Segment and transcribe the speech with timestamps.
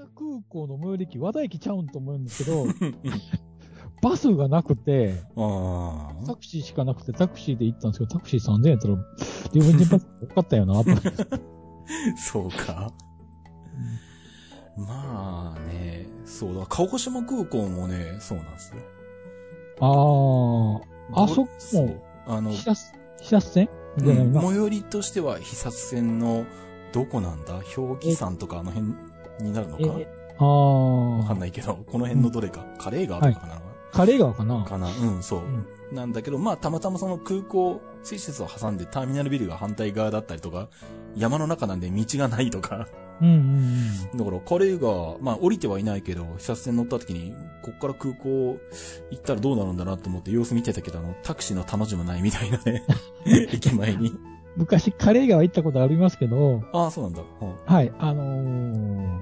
[0.00, 2.66] 田空港の最寄り駅、和田駅ちゃうんと思うんですけど、
[4.02, 8.96] バスがなくて、あタクシーしかなくて、タクシーで行ったんですけど、タクシー3000円やったら、
[9.52, 10.90] リムジンバスよかったよな、と
[12.16, 12.90] そうか。
[14.76, 18.80] まあね、そうだ、鹿児島空港もね、そうなんですよ。
[19.80, 22.76] ああ、あそこも、あの、視察、
[23.20, 23.68] 視察線？
[23.98, 26.46] うん最寄りとしては、被殺線の、
[26.92, 27.60] どこなんだ？
[27.76, 28.94] 氷木山とかあの辺
[29.42, 29.82] になるのか？
[29.98, 30.08] え
[30.38, 33.60] ああ、わかんないけど、この辺のどれか、カレー川とかかな、
[33.92, 34.64] カレー川かな？
[34.64, 34.88] かな？
[34.88, 35.66] うん、そう、ん。
[35.92, 40.68] なんだけど、まあ、たまたまその空港、施設を挟んでターミナルビルが反対側だったりとか、
[41.16, 42.88] 山の中なんで道がないとか、
[43.20, 48.58] うんうんだから、カレー川、まあ、降りてはいないけど、視察船乗った時に、こっから空港
[49.10, 52.82] 行ったらどうなるんだなと思って様子見てたけど、あの、タクシーの棚字もないみたいなね、
[53.52, 54.12] 駅前に。
[54.56, 57.22] 昔カレー川行ったことありますけど、ああ、そうなんだ。
[57.40, 59.20] うんはい、あのー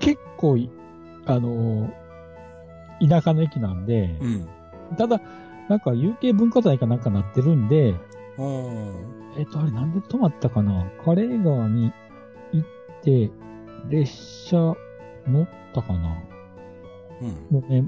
[0.00, 0.70] 結構い、
[1.26, 4.48] あのー田舎の駅なんで、うん。
[4.96, 5.20] ただ、
[5.68, 7.94] なんか有形文化財かなんかなってるんで、
[8.38, 8.94] うん。
[9.36, 10.90] えっと、あれなんで止まったかな？
[11.04, 11.92] カレー川に
[12.52, 12.66] 行っ
[13.02, 13.30] て、
[13.88, 14.76] 列車
[15.26, 16.22] 乗ったかな？
[17.20, 17.28] うん。
[17.50, 17.82] もうね、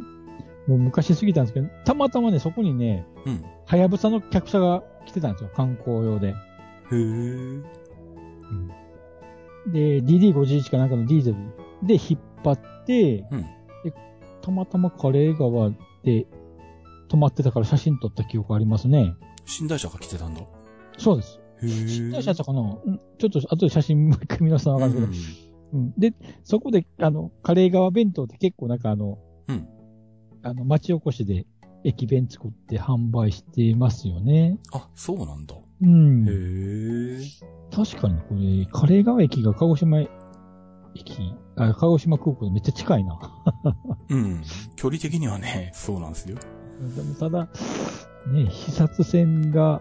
[0.66, 3.44] もう昔すぎたんですけど、たまたまね、そこにね、うん。
[3.64, 6.28] はやぶさの客車が来てたんですよ、観光用で。
[6.28, 6.32] へ
[6.92, 7.62] え。
[9.66, 11.38] で、DD51 かなんかのディーゼル
[11.86, 13.42] で引っ張って、うん
[13.84, 13.92] で
[14.42, 15.70] たまたまカレー川
[16.04, 16.26] で
[17.08, 19.14] 止まってたから写真撮った記憶ありますね。
[19.60, 20.40] 寝台車が来てたんだ。
[20.40, 20.46] へ
[20.98, 21.41] そうです。
[21.62, 21.66] え。
[21.66, 29.68] 寝台車だったかなうんちょっと後で写真もう一回見直すのわかるけど、うんで、そこで、あの、カレー川弁当って結構なんかあの、うん
[30.42, 31.44] あの、町おこしで
[31.86, 34.58] 駅弁作って販売してますよね。
[34.72, 35.54] あ、そうなんだ。
[35.82, 36.26] うん。
[36.26, 37.20] へえ。
[37.74, 40.10] 確かにこれ、カレー川駅が鹿児島駅、
[41.56, 43.18] あ、鹿児島空港でめっちゃ近いな。
[44.10, 44.42] うん。
[44.74, 46.36] 距離的にはね、そうなんですよ。
[46.96, 47.48] でもただ、
[48.32, 49.80] ね、視察船が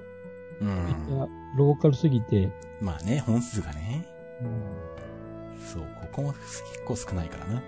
[0.62, 1.22] うん。
[1.22, 1.28] ゃ
[1.58, 2.52] ローカルすぎて、
[2.82, 4.06] まあね、本数がね。
[4.42, 4.96] うん
[5.66, 7.64] そう、ここも結構少ないからな。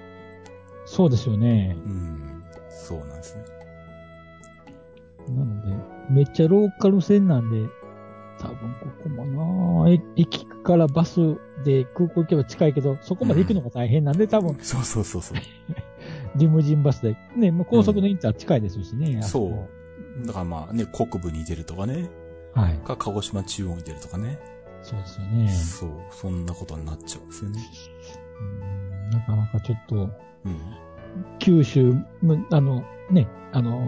[0.86, 1.76] そうですよね。
[1.76, 2.44] うん。
[2.70, 3.57] そうなんですね。
[5.32, 7.70] なので、めっちゃローカル線なんで、
[8.40, 11.20] 多分ここもなえ駅からバス
[11.64, 15.38] で空港行けば近いけど、そこまで行くのが大変なんで、多分そうそうそうそう。
[16.36, 19.22] リムジンバスで、ね、もう高速のインター近いですしね。
[19.22, 19.70] そあこ
[20.24, 20.28] う。
[20.28, 22.10] だからまあね、国部に出るとかね。
[22.54, 22.74] はい。
[22.78, 24.40] か、鹿児島中央に出るとかね。
[24.82, 25.50] そうですよね。
[25.50, 25.90] そう。
[26.12, 27.60] そんなことになっちゃうんですよね。
[28.62, 28.78] うん
[29.10, 29.96] なかなかちょっと、
[30.46, 30.60] うん。
[31.40, 33.82] 九州、むあの、ね、あの、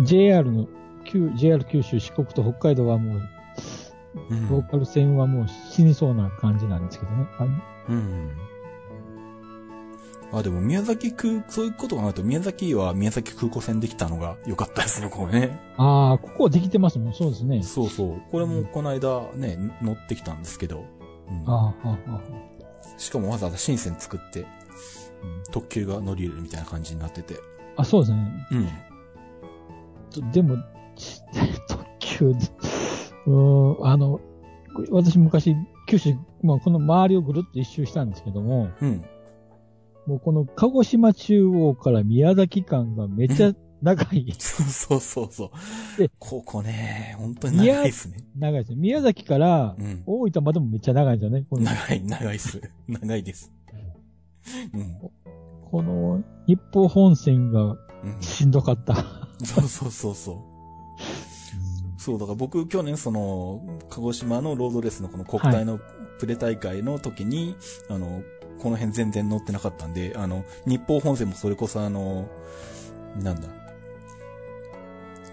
[0.00, 0.66] JR の、
[1.04, 3.22] 九 JR 九州、四国と北海道はもう、
[4.30, 7.26] うんローカル線はもう死にそうな感じなんですけどね。
[7.38, 7.44] あ
[7.90, 8.30] うん。
[10.32, 15.60] あ、でも宮崎空、そういうことがないと宮崎は宮崎空港線できたのが良かったですね、これね。
[15.76, 17.14] あー、ここできてますもん。
[17.14, 17.62] そうですね。
[17.62, 18.22] そうそう。
[18.30, 20.84] これもこの間ね、乗ってきたんですけど。
[21.28, 22.20] うんあー、あーあ
[22.98, 24.46] しかもわざわざ新線作って、うん
[25.52, 27.34] 特急が乗り入れるみたいな感じになってて。
[27.34, 27.38] ー、
[27.76, 28.46] あ、そうですね。
[28.52, 28.68] うん。
[30.20, 30.56] とでも、
[30.96, 31.20] ち
[31.68, 32.38] 特急で、
[33.26, 34.20] うーん、あの、
[34.90, 35.56] 私昔、
[35.88, 39.04] 九州、まあ、この周りをぐるっと一周したんですけども、うん。
[40.06, 45.50] もうこの鹿児島中央から宮崎間がめっちゃ長い、そうそうそうそ
[45.96, 46.00] う。
[46.00, 48.18] でここね、本当に長いですね。
[48.38, 48.76] 長いですね。
[48.76, 50.02] 宮崎からうん。
[50.06, 51.44] 大分までもめっちゃ長いんですよね。
[51.50, 52.60] この長い、長いっす。
[52.88, 53.52] 長いです。
[54.72, 54.98] うん。
[55.70, 58.20] この日報本線がうん。
[58.20, 59.25] しんどかった。
[59.44, 60.36] そうそうそうそう。
[61.98, 63.60] そう、だから僕去年その、
[63.90, 65.78] 鹿児島のロードレースのこの国体の
[66.18, 67.56] プレ大会の時に、
[67.90, 68.22] あの、
[68.58, 72.28] この辺全然乗ってなかったんで、あの、日報本線もそれこそあの、
[73.20, 73.48] なんだ。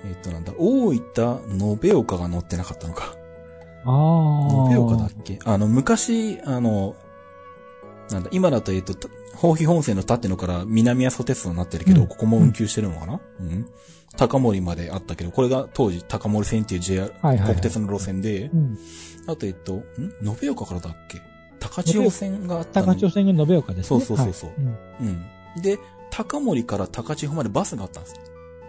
[0.05, 3.15] えっとなんだ、大分、延岡が乗ってなかったのか。
[3.85, 4.71] ああ。
[4.71, 5.39] 延岡だっけ？
[5.45, 6.95] あの、昔、あの、
[8.11, 8.93] なんだ、今だと、えっと、
[9.33, 13.19] 宝飛本線の縦野から南阿蘇鉄道になってるけど、うんここも運休してるのかな？
[13.39, 13.67] うん。
[14.15, 18.77] 高森まであったけど、これが当時高森線っていう JR、はいはいはい国鉄の路線で、うん。
[19.27, 19.83] あと、えっと、ん？
[20.43, 21.21] 延岡からだっけ？
[21.59, 23.97] 高千穂線があったの高千穂線が延岡ですね。
[23.97, 24.55] そうそうそうそうは
[25.01, 25.25] いん
[25.55, 25.61] うん。
[25.61, 25.79] で、
[26.11, 28.15] 高森から高千穂までバスがあったんです。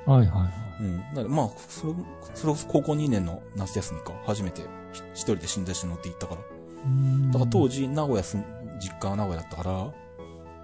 [0.06, 0.44] はいはいは
[0.80, 0.82] い。
[0.82, 0.98] うん。
[0.98, 1.92] だからまあ、それ、
[2.34, 6.40] それこそ高校2年の夏休みか、初めてひ一人で寝台車乗って行ったから。
[6.86, 8.44] うんだから当時、名古屋すん、
[8.80, 9.92] 実家は名古屋だったから、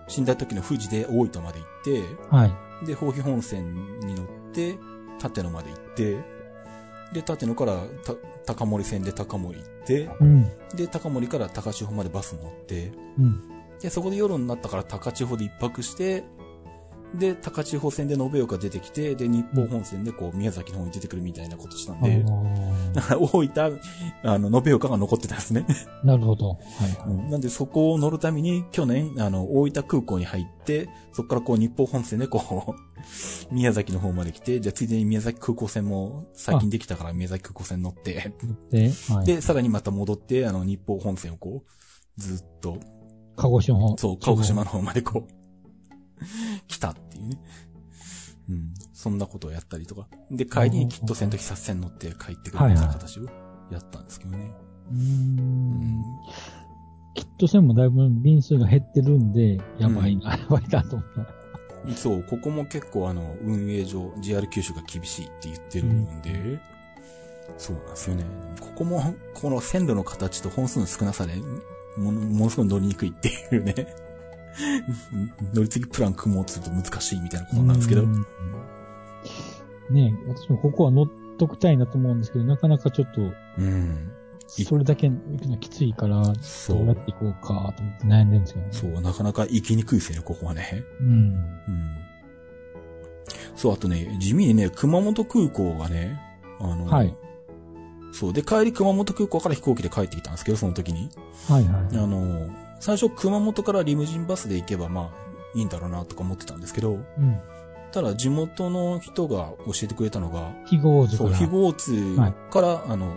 [0.09, 2.87] 死んだ時の富士で大分まで行って、はい。
[2.87, 4.77] で、宝飛本線に乗って、
[5.23, 6.13] 立野まで行って、
[7.13, 10.45] で、立野からた高森線で高森行って、うん。
[10.75, 13.41] で、高森から高千穂までバス乗って、うん。
[13.81, 16.25] で、そこで夜になったから高千穂で一泊して、
[17.15, 22.25] で、高千穂線で延岡出てきて、で、日本本線でこう、宮崎の方に出てくるみたいなことしたんで、
[22.95, 23.81] だから大分、
[24.23, 25.67] あの、延岡が残ってたんですね。
[26.05, 26.51] なるほど。
[26.51, 26.59] はい。
[27.09, 32.75] うんなんでそこを乗るために、去年、あの、大分空港に入って、そこからこう、日本本線でこう、
[33.55, 38.35] 宮崎の方まで来て、じゃあついでに宮崎空港線も最近できたから宮崎空港線乗って、
[38.71, 39.27] で、はい。
[39.27, 42.79] で、さらにまた戻って、あの、日本本線をこう、ずっと、
[43.37, 43.97] 鹿児島方。
[43.97, 45.40] そう、鹿児島の方までこう、
[46.67, 47.39] 来たっていうね。
[48.49, 48.75] うん。
[48.93, 50.09] そんなことをやったりとか。
[50.31, 53.25] で、帰りにきっと線と殺線乗って帰ってくるみたいな形を
[53.71, 54.53] やったんですけどね。
[54.93, 55.01] うん
[56.01, 56.05] ん。
[57.15, 61.41] きっと線もだいぶ便数が減ってるんで、やばいな、やばいなと思った。
[61.97, 66.61] そう、ここも結構あの、運営上、JR 九州が厳しいって言ってるんで、
[67.57, 68.25] そうなんですよね。
[68.61, 71.37] ここも、この線路の形と本数の少なさで、
[71.97, 73.87] もの、ものすごい乗りにくいっていうね。
[75.55, 78.07] 乗り継ぎプラン組もうとすると難しいみたいなことなんですけどう。
[78.07, 78.27] ん
[79.91, 81.07] ねえ、私もここは乗っ
[81.39, 83.21] ときたいなと思うんですけど、なかなかちょっと、
[83.59, 84.13] うん。
[84.57, 86.79] いそれだけ行くのきついから、そう。
[86.79, 88.73] どうやって行こうかと思って悩んでるんですけどね。
[88.73, 90.85] そう、なかなか行きにくいですよね、ここはね。
[91.01, 91.09] うん。
[91.09, 91.35] うん。
[93.57, 96.21] そう、あとね、地味にね、熊本空港がね、
[96.61, 97.15] あの、はい。
[98.13, 98.33] そう。
[98.33, 101.11] で、帰り熊本空港から飛行機で帰ってきたんですけど、その時に。
[101.49, 101.97] はいはい。
[101.97, 102.49] あの、
[102.81, 107.39] 最初熊本からリムジンバスで行けばまあいいんだろうなとか思ってたんですけど、うん。
[107.93, 111.37] ただ地元の人が教えてくれたのが、記号図かそう、ら。
[111.37, 112.17] 非合通
[112.51, 113.15] から、あの、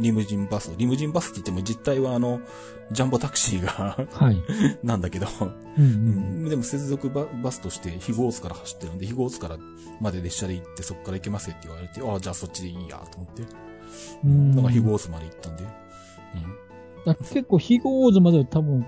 [0.00, 2.40] リムジンバス、リムジンバスって言っても実態はあの、
[2.92, 4.42] ジャンボタクシーがはい。
[4.82, 5.52] なんだけど、うんう。
[5.78, 9.58] うんんでも接続ババスとして非合津から走ってるんで、非合津から
[10.00, 13.42] まで列車で行ってそこから行けますよって言われて、ああ、じゃあそっちでいいやと思って、
[14.24, 14.54] うん。
[14.54, 15.64] だから非合津まで行ったんで、
[17.06, 17.14] うん。
[17.14, 18.86] 結構、非合図までは多分、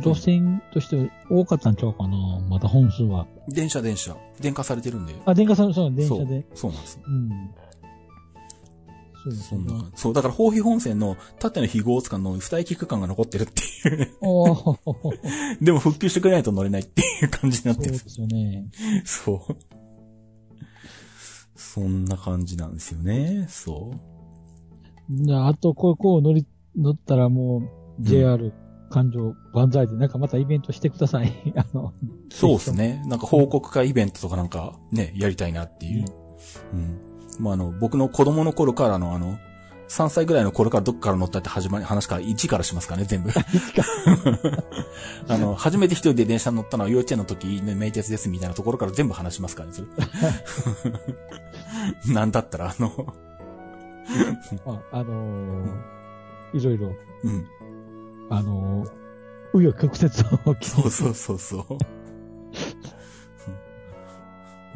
[0.00, 2.16] 路線としては多かったんちゃうかな、
[2.48, 3.26] まだ本数は。
[3.48, 6.46] 電車電車、電化されてるんで、あ、電化さん、そう、電車で。
[6.54, 7.00] そう、なんです。
[7.06, 7.30] うん。
[9.22, 9.90] そうそんな。
[9.94, 14.08] そう、だから、包皮本線の縦の非合津間の二駅区間が残ってるっていう。
[15.62, 17.94] でも復旧してくれないと乗れないっていう感じになってる。
[17.96, 18.66] そうですよね。
[19.04, 19.56] そう。
[21.54, 23.46] そんな感じなんですよね。
[23.48, 25.24] そう。
[25.24, 26.46] じゃあ、あと、こう、こう乗り、
[26.76, 27.62] 乗ったらもう、
[28.00, 28.52] JR、
[28.92, 31.32] 環状、万歳で、なんかまたイベントしてください。
[31.56, 31.92] あの、
[32.30, 33.02] そうですね。
[33.06, 36.04] なんか報告会イベントとかなんかね、やりたいなっていう。
[36.74, 36.98] うん。
[37.40, 39.38] まあ、あの、僕の子供の頃からのあの、
[39.88, 43.30] 3歳ぐらいの頃からどっから乗ったって始まり、話から1からしますかね、全部。
[45.28, 49.88] あの、初めて一人で電車に乗ったのは幼稚園の時、ね、名鉄ですみたいなところから全部話しますからね、それ。
[52.14, 53.14] なんだったら、あの、
[54.66, 55.92] あ、あのー
[56.54, 56.94] いろいろ、
[57.24, 57.46] うん。
[58.34, 58.88] あのー、
[59.54, 60.06] 紆余曲折
[60.50, 61.62] を聞そうそうそうそう。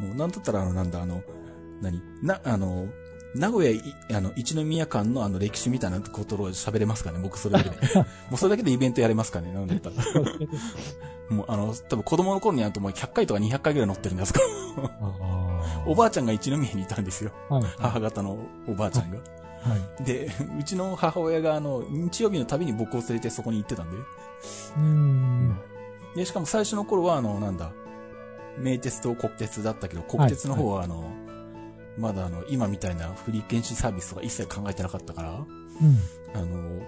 [0.03, 1.23] もう、なんだったら、あの、なんだ、あの、
[1.81, 2.01] 何？
[2.21, 2.87] な、あの、
[3.35, 3.81] 名古屋い、
[4.13, 7.19] あの、一宮間のあの歴史みたいなことを喋れますかね？
[7.21, 7.77] 僕それだけで。
[7.97, 9.51] もうそれだけでイベントやれますかね？
[9.53, 9.95] なんだったら。
[11.29, 14.39] もうあの、多分子供の頃になるともう100回とか200回ぐらい乗ってるんですか？
[15.01, 17.31] あおばあちゃんが一宮にいたんですよ。
[17.49, 17.55] あ。
[17.55, 17.63] はい。
[17.63, 17.71] はい。
[17.77, 18.37] 母方の
[18.67, 19.17] おばあちゃんが。
[20.03, 23.97] で、 うちの母親があの、日曜日のたびに僕を連れてそこに行ってたんで。
[23.97, 25.57] うーん。
[26.15, 27.71] で、しかも最初の頃は、あの、なんだ、
[28.57, 31.11] 名鉄と国鉄だったけど、国鉄の方は、あの、
[31.97, 35.45] まだあの、今みたいなフリー検診サービスとか一切考えてなかったから、うん。
[36.33, 36.81] あの、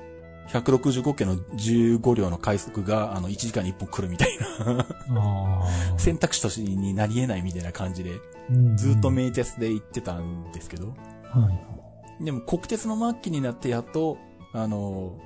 [0.50, 4.30] 165系の15両の快速が、あの、1時間に1本来るみたい
[4.66, 6.00] な、ああ。
[6.00, 11.80] 選択肢としてになり得ないみたいな感じで、うんずっと名鉄で行ってたんですけど、はい。
[12.20, 14.18] でも国鉄の末期になってやっと、
[14.54, 15.18] あの、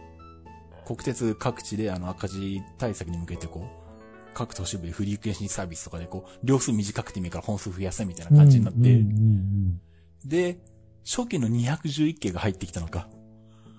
[0.85, 3.83] 国鉄各地であの赤字対策に向けてこう、
[4.33, 9.81] 各都市部でフリー検診サービスとかでこう、両数短くてもいいから本数増やせみたいな感じになって、うんうん
[10.25, 10.59] で、
[11.05, 13.09] 初期の211系が入ってきたのか。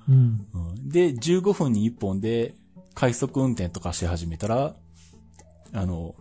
[0.09, 0.47] うん。
[0.52, 2.54] うんで、15分に1本で
[2.94, 4.75] 快速運転とかし始めたら、
[5.73, 6.14] あの、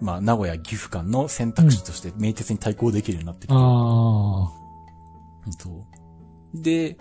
[0.00, 4.65] まあ、名古屋岐阜間の選択肢として名鉄に対抗できるようになってきて、ああ。
[5.52, 5.70] そ
[6.54, 6.60] う。
[6.62, 6.96] で、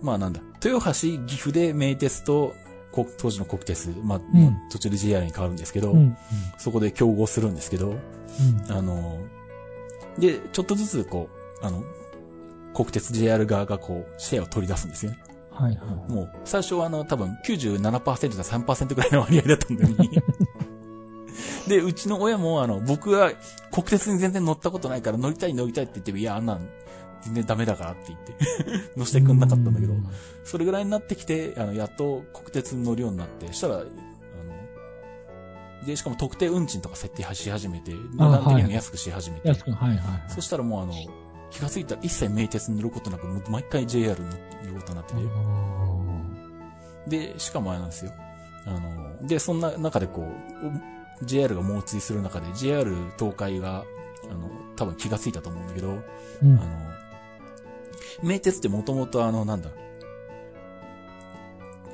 [0.00, 2.54] まあなんだ、豊橋、岐阜で名鉄と
[2.92, 5.98] 国当時の国鉄、まあ、ん途中で JR に変わるんですけど、うん。
[5.98, 6.16] うん。
[6.58, 7.98] そこで競合するんですけど、うん。
[8.70, 9.18] あの、
[10.18, 11.28] で、ちょっとずつこ
[11.62, 11.82] う、あの、
[12.74, 15.18] 国鉄 JR 側がこう、シェアを取り出すんですよね。
[15.50, 16.12] はいはい。
[16.12, 20.08] もう、最初はあの、多分97%か3%ぐらいの割合だったんだよね。
[21.72, 23.32] で、うちの親もあの、僕は
[23.70, 26.68] 国鉄に全然乗ったことないから乗りたい乗りたいって言っても、いや、あんなん、
[27.22, 28.34] 全然ダメだからって言って
[28.94, 29.94] 乗せてくんなかったんだけど、
[30.44, 33.84] それぐらいになってきて、あの、やっと国鉄に乗るようになって、したら、あの、
[35.86, 39.98] で、しかも特定運賃とか設定し始めて、値段的にも安くし始めて、安く、はいはい。
[40.28, 40.92] そしたらもうあの、
[41.50, 44.36] 気がついたら一切名鉄に乗ることなく、もう毎回 JR に乗
[44.74, 45.14] ることになって
[47.08, 48.12] て、で、しかもあれなんですよ。
[48.66, 53.84] あの、で、そんな中でこう、JR が猛追する中で、JR 東海が、
[54.30, 55.88] あの、多分気がついたと思うんだけど、
[56.42, 56.92] うんあの、
[58.22, 59.70] 名鉄ってもともとあの、なんだ、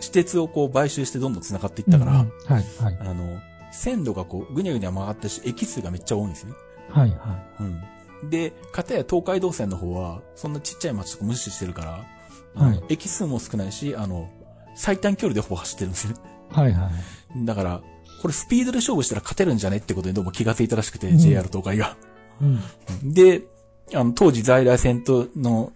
[0.01, 2.99] 私鉄をこう買収してどんどん繋がっていったから、うんうんはいはい。
[3.01, 3.41] あの、
[3.73, 6.55] 線路がこう、ぐにゃぐにゃ曲がってし、駅数がめっちゃ多いんですよね。
[6.91, 8.31] はいはうん。
[8.31, 12.05] で、かたや東海道線の方は、そんなちっちゃい町とか無視してるから、
[12.55, 14.29] はい駅数も少ないし、あの、
[14.75, 16.21] 最短距離でほぼ走ってるんですよね。
[16.53, 16.55] い。
[16.55, 16.91] はいは
[17.37, 17.45] い。
[17.45, 17.83] だから、
[18.21, 21.97] これスピードで勝負したら勝てるんじゃねってことにどうも気がついたらしくて、うん JR 東海が。
[22.41, 23.13] うん。
[23.13, 23.43] で、
[23.95, 25.73] あの、当時在来線との、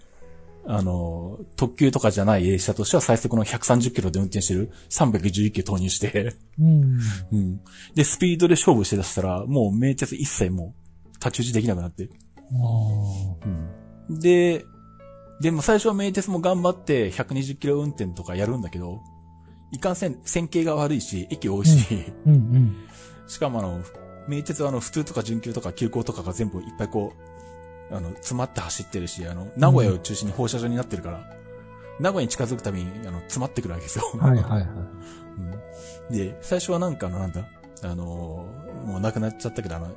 [0.65, 6.99] あの、特急とかじゃない列車としては最速の130キロで運転してる311キロ投入して、うん。
[7.33, 7.61] うん。
[7.95, 12.09] で、スピードで勝負して出したら、もう名鉄一切もう、太刀打ちできなくなって。
[12.39, 13.47] あ
[14.11, 14.21] うん。
[14.21, 14.65] で、
[15.41, 19.01] でも最初は名鉄も頑張って120キロ運転とかやるんだけど、
[19.73, 22.77] いかんせん、線形が悪いし、駅多いし、ーうんうん。
[23.27, 23.81] しかもあの、
[24.29, 27.13] 名鉄はあの、普通とか準急とか急行とかが全部いっぱいこ
[27.91, 31.25] う、あの、詰まって走ってるし、あの、名古屋を中心に放射状になってるから、
[32.01, 34.05] 名古屋に近づくたびに、あの、詰まってくるわけですよ。
[34.19, 34.63] はいはいはい。
[34.63, 34.93] うん
[36.11, 37.49] で、最初はなんかあの、なんだ、
[37.83, 39.89] あのーもうなくなっちゃったけど、あの、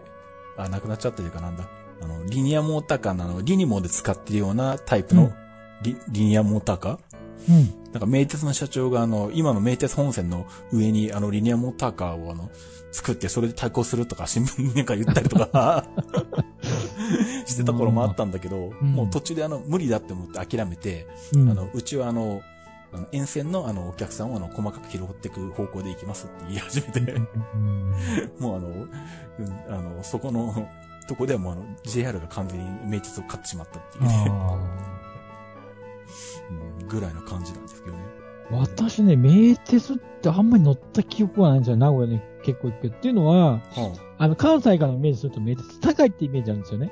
[0.57, 1.67] あ、なくなっちゃったというかなんだ、
[2.01, 5.33] あの、リニアモーターカーのあの、リニモで使ってるようなタイプのうん
[5.81, 6.99] リ、リニアモーターカー
[7.49, 7.91] うん。
[7.91, 12.49] なんか名鉄の社長があの、今の名鉄本線の上にあの、リニアモーターカーをあの、
[12.91, 15.85] 作ってそれで対抗するとか新聞になんか言ったりとか、
[17.45, 21.49] してた頃もあったんだけど、うんもう途中であの、無理だって思って諦めて、うん。
[21.49, 22.41] あの、うちはあの、
[22.93, 27.93] あの沿線のあの、お客さんをあの、細かく拾っていく方向で行きますって言い始めて、うん、
[28.39, 28.87] もうあの、うん
[29.73, 30.67] あの、そこの、
[31.07, 34.57] とこではもうあの、JR が完全に名鉄を買ってしまったっていうね、あ
[36.49, 38.03] うんぐらいの感じなんですけどね。
[38.51, 41.77] ー私ね、名鉄ってあんまり乗った記憶はないんですよ。
[41.77, 42.95] 名古屋に結構行くけど。
[42.95, 43.61] っていうのは、
[44.17, 46.91] あの、関西からのイメージすると名鉄高いってイメージあるんですよね。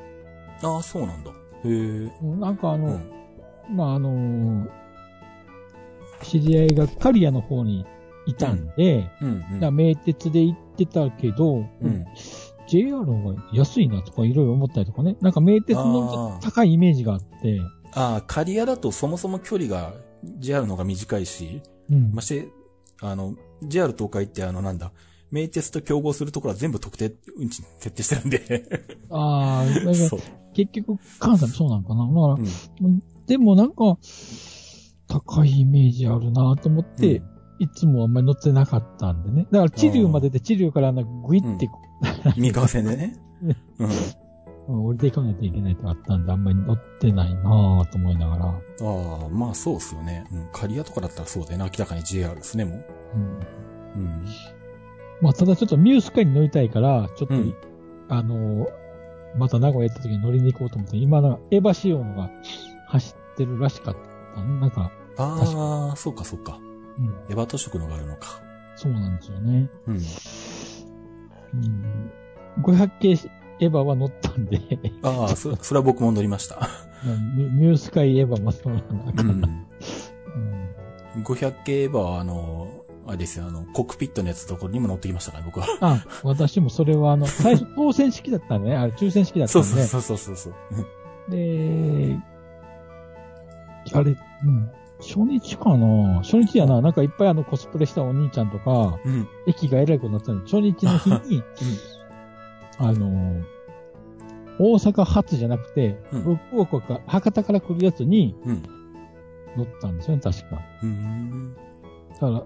[0.63, 1.29] ああ、そうなんだ。
[1.31, 1.33] へ
[1.65, 1.69] え。
[1.69, 3.75] うんなんかあの、うん。
[3.75, 4.83] まあ、あのー
[6.23, 7.85] 知り合いが刈谷の方に
[8.25, 12.05] いたんで、うん、だから名鉄で行ってたけど、うん。
[12.67, 15.17] JR の方が安いなとかいろいろ思ったりとかね。
[15.21, 17.59] なんか名鉄の高いイメージがあって、
[17.95, 19.93] ああ、刈谷だとそもそも距離が
[20.39, 22.11] JR の方が短いし、うん。
[22.13, 22.49] まして、
[23.01, 24.91] あの、JR 東海ってあのなんだ、
[25.31, 28.87] 名鉄と競合するところは全部特定運賃徹底してるんで。
[29.09, 30.19] ああ、 そう。
[30.53, 32.05] 結局関西もそうなのかな。
[32.07, 32.41] だか
[32.81, 33.03] ら、うん。
[33.25, 33.97] でもなんか、
[35.07, 39.47] 高いイメージあるなと思って、うんいつもあんまり乗ってなかったんでね。
[39.51, 41.69] だから、地流までで地流からなんかグイって、
[42.35, 43.15] 三河線でね。
[43.79, 43.89] うん。
[44.67, 47.41] うん、降りていかないといけないとあったんで、あんまり乗ってないな
[47.91, 48.45] と思いながら。
[48.45, 48.51] あ
[49.25, 50.25] あ、まあそうっすよね。
[50.31, 50.47] うん。
[50.51, 51.65] 刈谷とかだったらそうだよね。
[51.65, 52.85] 明らかに JR ですね、もう。
[53.15, 54.03] うん。
[54.03, 54.25] うん。
[55.21, 57.55] まあ、ただちょっとミュースカイに乗りたいから、ちょっと、うん
[58.09, 58.67] あの、
[59.35, 62.29] また名古屋行った時に乗りに行こうと思って、今のエヴァ仕様のが
[62.87, 63.95] 走ってるらしかっ
[64.35, 64.59] たね。
[64.59, 66.59] なんか、ああ、そうかそうか。
[66.97, 68.41] うん、エヴァ都市のがあるのか。
[68.75, 69.69] そうなんですよね。
[69.87, 69.95] うん。
[71.53, 72.11] うん、
[72.61, 73.15] 500系
[73.63, 74.61] エヴァは乗ったんで、
[75.01, 76.69] ああ、そ、それは僕も乗りました。
[77.35, 79.43] ミミュースカイエヴァもそうなんだから、うん。
[79.43, 79.65] うん
[81.21, 85.67] 500系エヴァはあの、あれですよ、あの、コックピットのやつのところにも乗ってきましたから、僕は。
[85.81, 90.53] あ、私もそれはあの、 最初当選式だったね、あれ抽選式だったんで、そうそうそうそうそう。
[91.29, 92.17] で、
[93.93, 99.27] あれ、うん、初日かな初日やな、なんかいっぱいあのコスプレしたお兄ちゃんとか、うん。
[99.45, 101.43] 駅がえらいことになってたの初日の日に、
[102.79, 103.41] あの、
[104.59, 108.63] 大阪発じゃなくて、うん福岡か、博多から来るやつにうん。
[109.57, 110.61] 乗ったんですよね、確か。
[110.81, 111.55] うん。
[112.13, 112.43] だから、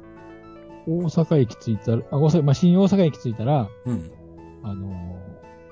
[0.88, 4.12] 大阪駅着いたら、あ、大阪、まあ、新大阪駅着いたら、うん。
[4.64, 5.20] あの、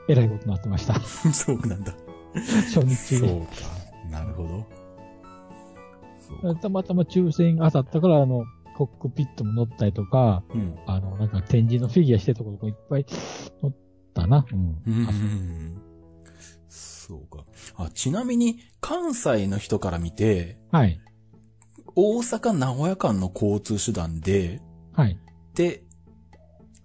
[0.08, 1.00] えらいことになってました。
[1.34, 1.94] そうなんだ。
[2.34, 3.28] 初日で。
[3.28, 3.48] そうか。
[4.10, 4.66] なるほど。
[6.56, 10.76] たまたま抽選当たったから、あの、コックピットも乗ったりとか、うん。
[10.86, 13.06] あの、なんか展示のフィギュアしてるところとかいっぱい
[13.64, 13.74] 乗っ
[14.14, 14.46] たな。
[14.52, 14.82] うん。
[14.86, 15.82] うん。
[17.08, 17.46] そうか。
[17.76, 21.00] あ、ちなみに、関西の人から見て、はい。
[21.96, 24.60] 大阪名古屋間の交通手段で、
[24.94, 25.20] はい。
[25.54, 25.84] で、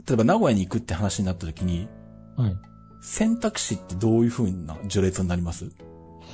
[0.06, 1.88] 例えば名古屋に行くって話になった時に、
[2.36, 2.56] はい。
[3.00, 5.70] 選択肢ってどういう風な序列になります？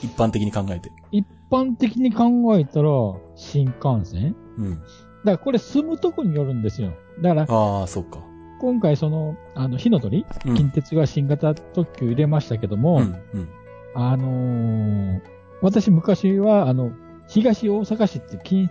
[0.03, 0.91] 一般的に考えて。
[1.13, 2.91] 一般的に考えたら、
[3.37, 4.35] 新幹線？
[4.59, 4.71] うん。
[4.75, 4.87] だか
[5.25, 6.93] らこれ住むとこによるんですよ。
[7.23, 8.19] だから、ああ、そっか。
[8.61, 13.49] 今回その、あの、火の鳥、うん近鉄が新型特急入れましたけども、うん、うん。
[13.97, 15.21] あのー
[15.63, 16.93] 私昔は、あの、
[17.29, 18.69] 東大阪市って近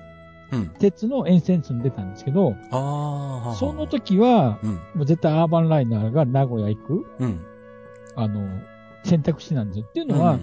[0.52, 0.68] うん。
[0.78, 4.72] 鉄の沿線住んでたんですけど、ああ、ははその、時は、うん。
[4.74, 7.40] もう絶対アーバンライナーが名古屋行く、うん。
[8.16, 8.48] あの、
[9.04, 9.86] 選択肢なんですよ。
[9.90, 10.40] っていうのは、うん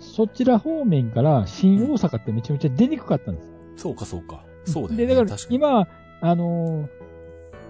[0.00, 3.48] そちら方面から新大阪ってめちゃめちゃ出にくかったんです。
[3.76, 4.44] そうか、そうか。
[4.64, 5.06] そうだよね。
[5.06, 5.36] で、だから。
[5.48, 5.88] 今、
[6.20, 6.88] あのー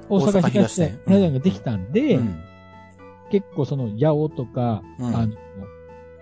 [0.09, 2.43] 大阪大阪東東線線ができたんで、うん。
[3.31, 5.35] 結構その八尾とか、うんあの、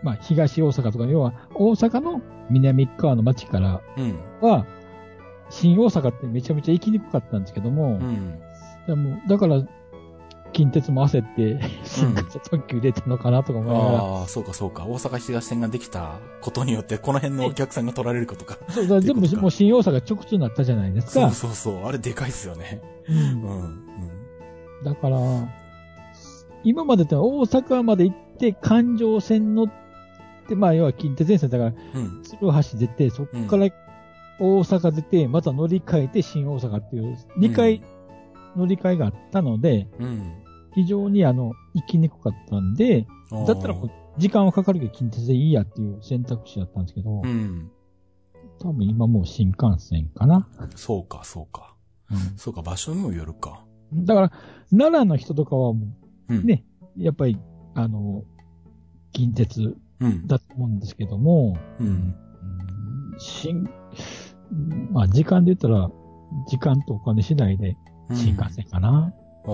[0.02, 4.18] まあ、東大阪とか、要は大阪の南側の町からうん。
[4.40, 4.66] は、
[5.50, 8.40] 新大阪ってめちゃめちゃ行きにくかったんですけども、うん。
[8.87, 9.62] でもだから、
[10.52, 14.85] 近鉄も焦って、新型特急入れたのかなとか思いながら、ああ、そうか、そうか。
[14.87, 18.59] 大阪東線ができたことによって、この辺のお客さんが取られることか。
[18.68, 21.30] そうだ全部もう新大阪直通になったじゃないですそうか。
[21.32, 21.85] そうそう。
[21.87, 22.82] あれでかいっすよね。
[23.09, 23.44] ううんん。
[23.44, 24.85] うん。
[24.85, 25.18] だから、
[26.64, 29.81] 今までって大阪まで行って、環状線乗って、
[30.54, 32.23] まあ要は近鉄沿線だから、うん。
[32.23, 33.68] 鶴橋出て、そこから
[34.38, 37.82] 大阪出て、また乗り換えて新大阪っていう、2回
[38.56, 40.32] 乗り換えがあったので、うん。
[40.75, 43.44] 非常にあの、行きにくかったんで、うん。
[43.44, 47.71] だったらもう時間はかかるけど近鉄でいいやっていう選択肢だったんですけど、うん。
[48.61, 50.49] 多分今もう新幹線かな。
[50.76, 51.75] そうか、そうか。
[52.37, 53.64] そうか、場所にもよるか。
[53.92, 54.32] だから、
[54.71, 55.87] 奈良の人とかはも
[56.28, 56.47] うん。
[56.47, 56.64] ね
[56.97, 57.38] う、やっぱり、
[57.75, 58.23] あの、
[59.12, 59.76] 近鉄うん。
[60.26, 61.87] だと思うんですけども、うん。
[61.87, 62.14] うん
[63.18, 63.68] 新、
[64.90, 65.90] まあ時間で言ったら、
[66.49, 67.76] 時間とお金次第で
[68.12, 69.12] 新幹線かな。
[69.47, 69.52] ああ。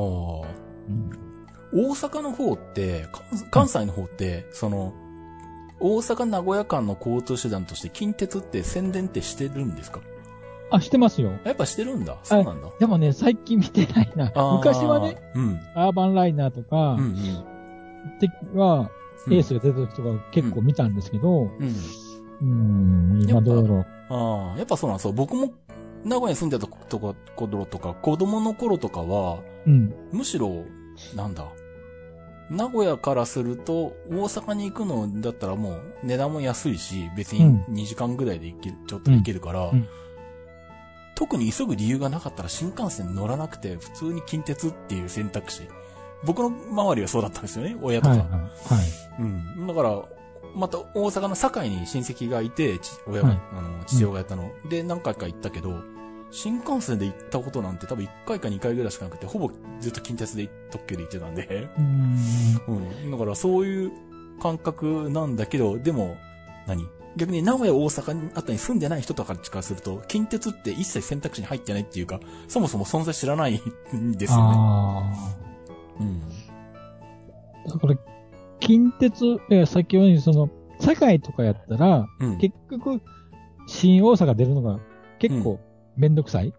[0.89, 1.11] うん
[1.71, 4.95] 大阪の方って、関関西の方って、その、
[5.81, 10.01] 大阪名古屋間の交通手段として近鉄って宣伝ってしてるんですか？
[10.71, 11.33] あ、してますよ。
[11.45, 12.17] やっぱしてるんだ。
[12.23, 12.69] そうなんだ。
[12.81, 14.33] でもね、最近見てないな。
[14.57, 15.61] 昔はね、、うん。
[15.75, 17.15] アーバンライナーとかうん、うん。
[18.19, 18.89] ては、うん
[19.27, 21.75] エースが出た時とか結構見たんですけど、うん。
[22.41, 23.87] うん、今どうやろう。
[24.11, 25.13] ああ、やっぱそうなんですよ。
[25.13, 25.53] 僕も
[26.05, 29.95] 名古屋に住んでたとこ、頃とか、子供の頃とかは、うん。
[30.13, 30.65] むしろ、
[31.15, 31.47] なんだ。
[32.51, 39.87] 名古屋からすると、大阪に行くのだったらもう値段も安いし、別にうん2時間ぐらいで行ける、ちょっとで行けるから、うん
[41.15, 45.63] 特に急ぐ理由がなかったら新幹線乗らなくて、普通に近鉄っていう選択肢。
[46.25, 48.17] 僕の周りはそうだったんですよね、親とか。
[48.17, 48.31] はい、はい。
[48.31, 48.43] はい。
[49.21, 49.25] う
[49.63, 49.67] ん。
[49.67, 50.03] だから、
[50.55, 54.51] また大阪の堺に親戚がいて、ち親が、はいあの、父親がやったの。
[54.69, 55.83] で、何回か行ったけど、
[56.31, 59.51] 新幹線で行ったことなんて多分1回か2回ぐらいしかなくて、ほぼ
[59.81, 61.69] ずっと近鉄で特急で行ってたんで。
[61.79, 63.05] うーん。
[63.05, 63.11] うん。
[63.11, 63.93] だからそういう
[64.43, 66.17] 感覚なんだけど、でも、
[66.67, 66.85] 何？
[67.17, 73.61] 逆に名古屋、大阪にあたりに住んでない人とかからすると、近鉄って一切選択肢に入ってないっていうか、そもそも存在知らない
[73.97, 74.57] んですよね。
[76.01, 76.23] あうん。
[77.67, 77.69] あ。
[77.71, 77.97] だから、
[78.61, 82.39] 近鉄、え先ほどにその、堺とかやったら、うん。
[82.39, 83.01] 結局、
[83.67, 84.81] 新大阪出るのが
[85.19, 85.61] 結構
[85.97, 86.55] めんどくさい、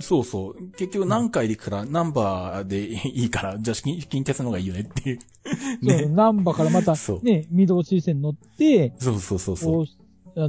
[0.00, 0.70] そうそう。
[0.72, 5.18] 結局何回で行くから、ナンバーでいいから、じゃあ近近鉄の方がいいよねっていう。
[5.82, 9.86] そう、難波からまたね、御堂筋線乗って、そうそうそうそう。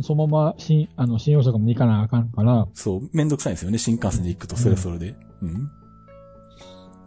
[0.02, 3.10] そのまま新、あの、新大阪も行かなあかんから、そう。
[3.14, 3.78] めんどくさいんですよね。
[3.78, 5.16] 新幹線で行くと、それはそれで。
[5.42, 5.72] うん。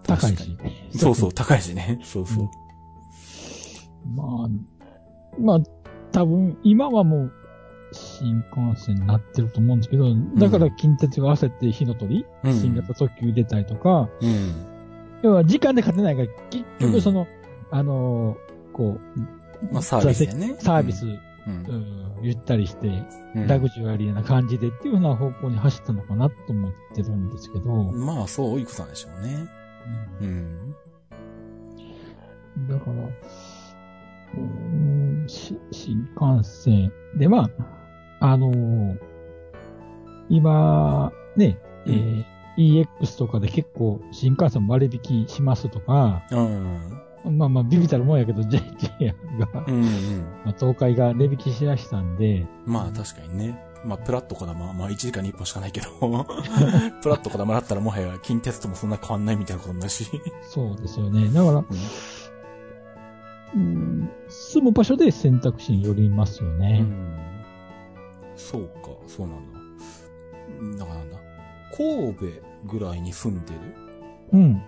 [0.07, 0.57] 高いし。
[0.97, 2.01] そうそう、高いしね。
[2.05, 2.49] そうそう。
[4.15, 5.59] まあ、まあ、
[6.13, 7.33] 多分、今はもう、
[7.93, 14.53] 新幹線になってると思うんですけど、だから近鉄が焦って火の鳥、うん新型特急入れたりとか、うん。
[15.23, 17.27] 要は時間で勝てないから、結うん局その、
[17.71, 18.99] あのーこ
[19.71, 20.55] う、まあ、サービスやね。
[20.59, 21.21] サービス、う。
[21.47, 22.89] うんん、ゆったりして、
[23.35, 29.47] うんラグジュアリーな感じでっていうような方向に走ったのかなと思ってるんですけど、まあ、そう、いくさんでしょうね。
[30.21, 30.75] うん。
[32.69, 36.93] だから、うーんし新幹線。
[37.17, 37.51] で、ま
[38.21, 38.99] あ、あのー
[40.29, 42.25] 今、ね、えー
[42.59, 47.39] EX とかで結構新幹線割引しますとか、うん。
[47.39, 48.65] まあまあ、ビビたるもんやけど、JR
[49.39, 49.75] が、うん。
[49.75, 49.85] うん。
[50.45, 53.63] まあ東海が値引きしだしたんで、まあ、確かにね。
[53.87, 55.89] まあ、プラットこだま、まあ、1時間に1本しかないけど、
[57.03, 60.07] プラットこだまだったらもはや近鉄ともそんな変わんないみたいなことになるし。
[60.43, 61.29] そうですよね。
[61.29, 61.65] だから、
[63.55, 66.81] うん、住む場所で選択肢によりますようね。
[66.81, 67.45] ん。
[68.35, 69.61] そうか、そうなんだ。
[70.61, 71.17] うんだからなんだ。
[71.77, 72.27] 神戸
[72.65, 73.61] ぐらいに住んでる
[74.33, 74.63] うん。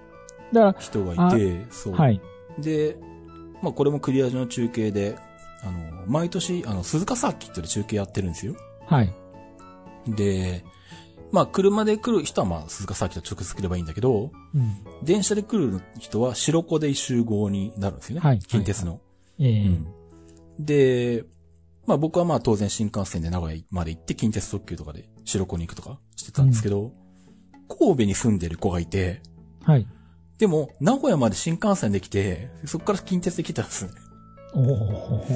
[0.52, 1.92] だか人がいて、そう。
[1.94, 2.20] ら、はい。
[2.58, 2.96] で、
[3.62, 5.16] まあこれもクリアージュの中継で、
[5.62, 8.54] あの、毎年、あの、鈴鹿サーキットで中継やってるんですよ。
[8.88, 9.14] はい。
[10.06, 10.64] で、
[11.30, 14.76] まあ、車で来る人はまあ、鈴鹿サーキット直接来ればいいんだけど、うん。
[15.02, 18.20] 電車で来る人は白子で集合になるんですよね。
[18.20, 19.00] はい近鉄の。
[19.38, 19.86] ええうん。
[20.58, 21.24] で、
[21.86, 26.92] まあ僕はまあ当然新幹線で名古屋まで行って近鉄特急とかで白子に行くとかしてたんですけど、
[27.68, 29.20] 神戸に住んでる子がいて、
[29.64, 29.86] はい。
[30.38, 33.92] でも名古屋まで新幹線で来て、そこから近鉄で来たんですね。
[34.54, 35.26] おお。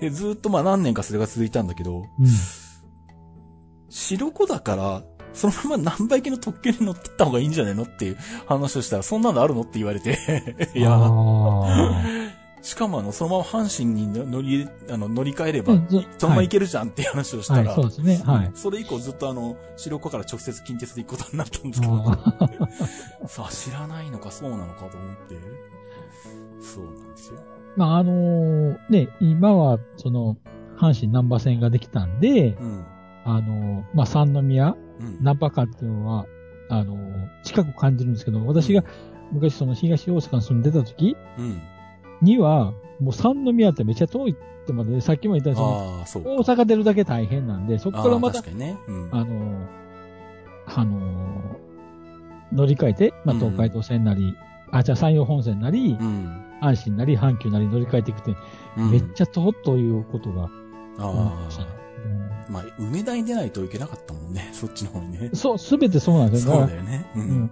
[0.00, 2.26] で、ずっとまあ何年かそれが続いたんだけど、うん。
[3.96, 10.18] 白子だから、そのまま何倍機の特急に乗ってった方がいいんじゃないのっていう話をしたら、そんなのあるのって言われて、
[10.76, 12.04] いや、あ
[12.60, 17.62] しかもあの、そのまま阪神に乗り、あの、乗り換えれば、うんそそのまま行けるじゃんっていう話をしたあ。
[17.62, 18.22] ら、はい、そうですね。
[18.26, 18.50] はい。
[18.54, 22.48] それ以降ずっとあの、白子から直接近鉄で行くことになったんですけど、あ
[23.28, 25.36] さあ知らないのかそうなのかと思って、
[26.60, 27.38] そうなんですよ。
[27.76, 30.36] まあ、あのーね、今は、その、
[30.76, 32.84] 阪神南波線ができたんで、うん。
[33.28, 35.22] あのーまあ、三宮、うん。
[35.22, 36.26] ナンパ間っていうのは、
[36.70, 38.82] あのー近く感じるんですけど、私が
[39.32, 41.60] 昔その東大阪に住んでた時うん。
[42.22, 44.34] には、もう三宮ってめっちゃ遠いっ
[44.66, 46.30] てまで、さっきも言ったようにそのああ、そうか。
[46.30, 48.76] 大阪出るだけ大変なんで、そこからまたあね。
[48.88, 49.08] うん。
[49.12, 49.66] あのー
[50.66, 51.56] あのー
[52.52, 54.34] 乗り換えて、まあ、うん東海道線なり、
[54.70, 56.42] あ、じゃあ山陽本線なりう、ん。
[56.62, 58.34] 阪神なり、阪急なり乗り換えていくって、
[58.78, 60.52] うんめっちゃ遠ということが思い
[60.98, 61.48] あ
[62.06, 62.50] まあ。
[62.50, 64.48] まあ、梅田に出ないといけなかったもんね。
[64.54, 65.36] そっちの方にねうん。
[65.36, 66.54] そう、すべてそうなんですよ。
[66.54, 67.06] そうだよね。
[67.16, 67.50] ううんん。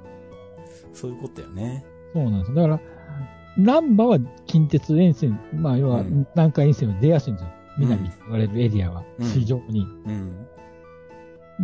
[0.92, 1.84] そういうことだよね。
[2.12, 2.54] そうなんですよ。
[2.56, 2.80] だから、
[3.56, 7.48] 南波は近鉄沿線、まあ、要はうん南海沿線は出やすいんですよ。
[7.48, 9.80] うん南と言われるエリアは、うん非常に。
[10.06, 10.46] うん。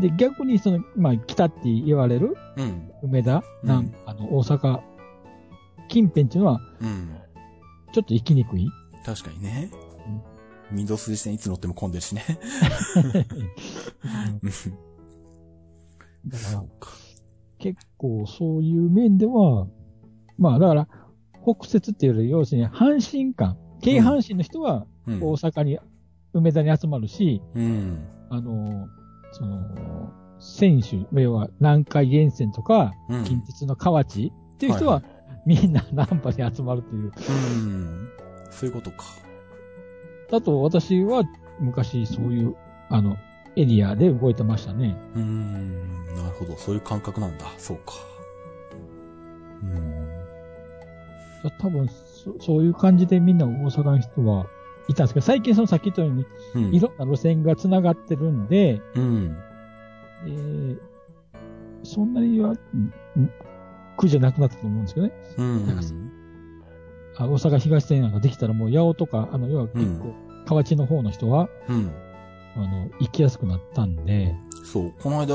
[0.01, 2.91] で、逆にその、まあ、北って言われるうん。
[3.03, 4.81] 梅田、うん南あの、大阪、
[5.89, 7.11] 近辺っていうのは、うん。
[7.93, 8.69] ちょっと行きにくい。
[9.05, 9.71] 確かにね。
[10.71, 12.25] ミドス線いつ乗っても混んでるしね。
[14.43, 14.51] うん
[16.27, 16.65] だから、
[17.59, 19.67] 結構そういう面では、
[20.37, 20.89] まあだから、
[21.43, 25.79] 北節っていうより、要するに阪神間、京阪神の人はうん大阪に、
[26.35, 28.07] 梅田に集まるし、うん。
[28.29, 28.87] あの、
[29.33, 33.25] その、選手、要は南海沿線とか、うん。
[33.25, 35.05] 近鉄の河内っていう人は、はい
[35.47, 37.05] みんなナンパに集まるという。
[37.05, 38.09] うん。
[38.51, 39.05] そういうことか。
[40.33, 41.23] あと、私は
[41.59, 42.57] 昔そういう、
[42.89, 43.17] あの、
[43.57, 44.97] エリアで動いてましたね。
[45.15, 46.07] うーん。
[46.17, 46.57] なるほど。
[46.57, 47.47] そういう感覚なんだ。
[47.59, 47.93] そうか。
[49.63, 50.11] うん。
[51.59, 54.47] 多分そ、そういう感じでみんな大阪の人は
[54.89, 56.75] いたんですけど、最近そのさっき言ったように、うん。
[56.75, 59.37] いろんな路線が繋がってるんで、うん。
[60.27, 60.79] えー
[61.83, 62.55] そんなには、
[63.97, 65.13] 苦じゃなくなったと思うんですけどね。
[65.39, 66.20] うん。
[67.21, 70.15] あ大阪東線なんかできたらもう八尾とか、あの、要は結構、
[70.47, 71.93] 河内の方の人は、うん。
[72.57, 74.95] あの、行きやすくなったんで、そう。
[75.03, 75.35] この間、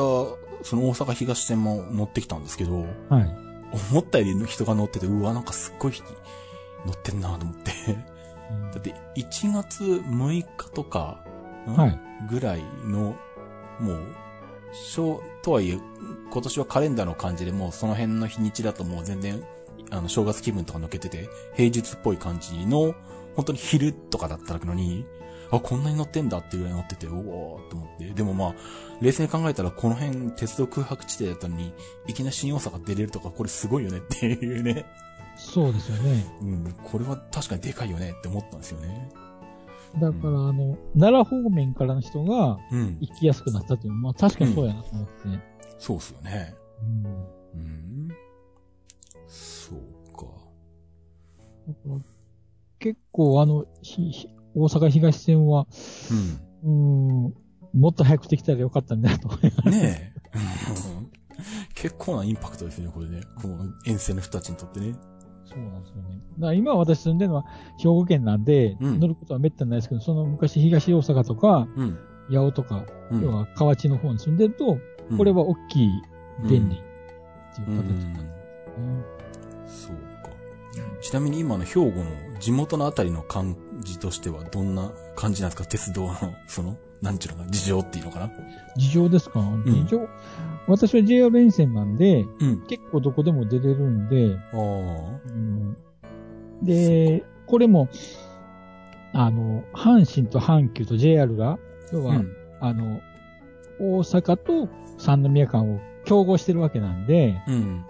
[0.64, 3.46] その大阪東線も乗ってきたんですけど、はい。
[3.92, 6.06] 思ったより人が乗ってて、うわ、なんかすっごい人
[6.86, 7.72] 乗ってんなと思って。
[8.74, 11.24] だって、1月6日とか、
[11.68, 12.00] んはい。
[12.30, 13.16] ぐらいの、
[13.80, 14.00] もう、
[14.74, 15.80] 小、とはいえ、
[16.32, 19.44] 今年はカレンダーの感じでもうその辺の日にちだともう全然、
[19.92, 22.94] あの、正月気分とか抜けてて、平日っぽい感じの、
[23.36, 25.06] 本当に昼とかだったのに、
[25.52, 28.06] あ、こんなに乗ってんだっていうぐらい乗ってて、おおーって思って。
[28.14, 28.56] でもまあ、
[29.02, 31.74] 冷静に考えたらこの辺鉄道空白地帯だったのに、
[32.08, 34.86] いきなり新大阪出れるとか、これすごいよねっていうね。
[35.38, 36.26] そうですよね。
[36.42, 39.12] うん、これは確かにでかいよねって思ったんですよね。
[40.00, 42.98] だから、あの、奈良方面からの人がうん。
[43.00, 45.12] 行きやすくなったという、まあ確かにそうやなと思って、
[45.78, 46.56] そうっすよね。
[46.82, 48.10] うんうん。
[49.28, 49.80] そう
[50.16, 50.26] か。
[51.68, 51.96] だから
[52.80, 55.68] 結構あの、ひひ大阪東線は、
[56.64, 57.34] うーん、
[57.74, 59.62] もっと早くできたらよかったんだなと思います。
[59.66, 59.72] うん。
[59.72, 60.38] ねえ。
[61.00, 61.12] う ん
[61.74, 63.22] 結構なインパクトですね、これね。
[63.42, 64.94] この沿線の人たちにとってね。
[65.46, 66.20] そうなんですよね。
[66.38, 67.46] だから今私住んでるのは
[67.78, 71.98] 兵庫県なんで、うん乗ることは滅多にないですけど、その昔東大阪とか、うん。
[72.30, 74.78] 八尾とか、うん要は河内の方に住んでると、
[75.18, 75.90] これは大きい
[76.50, 78.36] 便利っていううん、形なんですね。
[79.76, 80.30] そうか。
[81.02, 82.06] ちなみに今の兵庫の
[82.40, 85.68] 地元のあたりの感じとしてはどんな感じなんですか？
[85.70, 86.14] 鉄道の、
[86.48, 88.32] その、なんちゅうのかな、事情っていうのかな？
[88.76, 90.10] 事情ですか、事情
[90.68, 92.66] 私は JR 沿線なんで、うん。
[92.68, 95.20] 結構どこでも出れるんで、ああ。
[95.26, 95.78] うん
[96.64, 97.90] で、これも、
[99.14, 101.60] あの、阪神と阪急と JR が、
[101.92, 102.32] 要は、うん。
[102.60, 103.02] あの、
[103.80, 107.86] 大阪と三宮間を競合してるわけなんで、うん。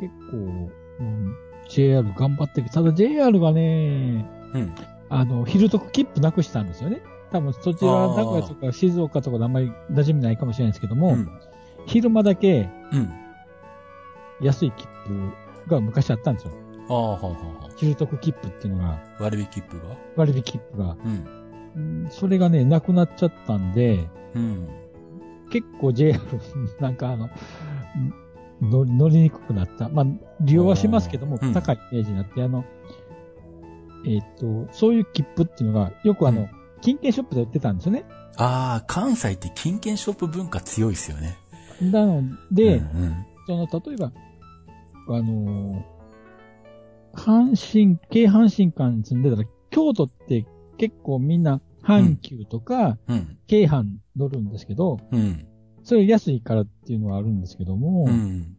[0.00, 1.34] で結構、うん、
[1.68, 2.70] JR 頑張ってる。
[2.70, 4.74] ただ JR がね、うん。
[5.08, 7.00] あの、昼得切符なくしたんですよね。
[7.30, 11.28] 多分そちら、名古屋とか静岡とかであんまり馴染みないかもしれないですけども、うん。
[11.86, 13.10] 昼間だけうん。
[14.40, 15.32] 安い切符
[15.70, 16.52] が昔あったんですよ。
[16.88, 19.00] ああ、はあはあは昼得切符っていうのが、あ。
[19.20, 19.96] 割引切符が？
[20.16, 20.96] 割引切符が。
[21.04, 21.26] うん。
[21.76, 24.68] うんそれがね、なくなっちゃったんで、うん。
[25.50, 26.18] 結構 JR
[26.80, 27.28] なんかあの、
[28.60, 29.88] 乗り乗りにくくなった。
[29.88, 30.06] まあ、
[30.40, 32.64] 利用はしますけども、うん高いイメージになって、あの、
[34.06, 36.50] えっ、と、そういう切符っていうのが、よくあの、うん
[36.82, 38.04] 金券ショップで売ってたんですよね。
[38.36, 41.36] ああ、関西って金券ショップ文化強いですよね。
[41.80, 44.12] なので、うんうんその、例えば、
[45.08, 45.96] あのー
[47.16, 53.38] 阪神、京阪神間に住んでたら、京都って結構みんな、阪急とか、うん。
[53.46, 53.84] 京阪
[54.16, 55.46] 乗るんですけど、うん。
[55.86, 58.56] それ安いからっていうのはあるんですけども、うん。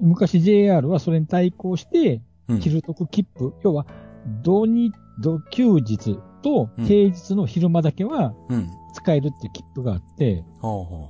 [0.00, 2.58] 昔 JR はそれに対抗して、うん。
[2.60, 3.86] 昼特きっぷ、要は、
[4.42, 8.68] 土日、土休日とうん平日の昼間だけはうん。
[8.94, 11.08] 使えるっていう切符があって、ほうほ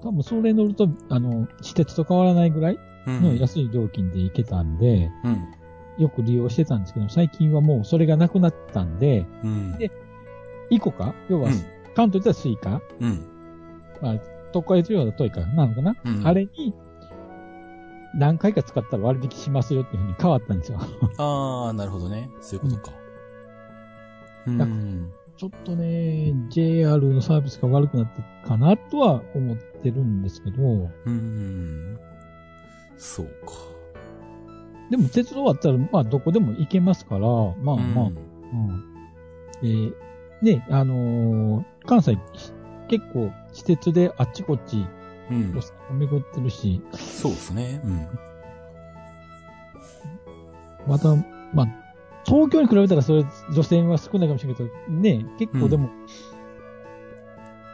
[0.00, 3.22] 多分それ乗ると、あの、私鉄と変わらないぐらいううん。
[3.22, 6.02] の安い料金で行けたんで、うん。
[6.02, 9.76] よく利用してたんですけど、最近はもうそれがなくなったんで、うん。
[9.76, 9.90] で
[10.70, 11.16] ICOCA？
[11.28, 11.54] 要はうん、
[11.96, 12.80] 関東では Suica？
[13.00, 13.26] うん。
[14.00, 14.14] まあ、
[14.52, 16.74] 特化越量だといかなのかな、うんあれに、
[18.14, 20.78] 何回か使ったら割引しますよっていうふうに変わったんですよ。
[21.18, 22.28] ああ、なるほどね。
[22.40, 22.96] そういうことか。
[24.46, 25.10] うだん。
[25.36, 28.08] ちょっとね、JR のサービスが悪くなっ
[28.42, 31.98] たかなとは思ってるんですけど、うん。
[32.98, 33.52] そうか。
[34.90, 37.20] でも鉄道あったら、まあどこでも行けますから、
[37.62, 38.12] まあまあ、う
[38.52, 38.84] うんん。
[39.62, 39.94] えー
[40.42, 42.18] ね、あのー関西、
[42.90, 44.84] 結構、私鉄であっちこっち、
[45.30, 45.54] うん
[45.96, 47.80] 巡ってるし、そうですね。
[47.84, 48.08] うん。
[50.88, 51.14] また、
[51.54, 51.68] まあ、
[52.24, 55.88] 東京に比べたらそれ、路線は少ないかもしれないけど、ね、結構でも、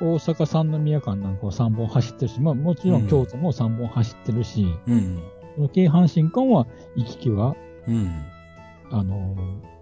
[0.03, 5.23] 大阪三宮間なんかは3本走ってるし、まあもちろん京都も3本走ってるし、うん。
[5.57, 7.57] この京阪神間は行き来は、
[7.89, 8.23] うん。
[8.91, 9.77] あのー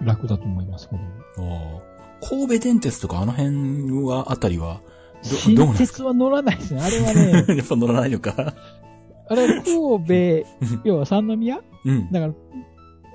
[0.00, 1.02] 楽だと思いますけど。
[1.02, 1.87] ああ。
[2.20, 4.80] 神戸電鉄とかあの辺は、あたりは、
[5.22, 6.80] どどう新なんです鉄は乗らないですね。
[6.80, 8.54] あれはね、か やっぱ乗らないのか。
[9.28, 10.48] あれは神戸、
[10.84, 11.60] 要は三宮？
[11.84, 12.10] うん。
[12.12, 12.34] だから、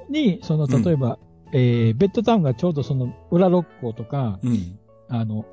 [0.10, 1.18] に、その、例えば、
[1.54, 4.80] えー、ベッドタウンがちょうどその、裏六甲とか、うん。
[5.10, 5.46] あの、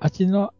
[0.00, 0.52] あっちの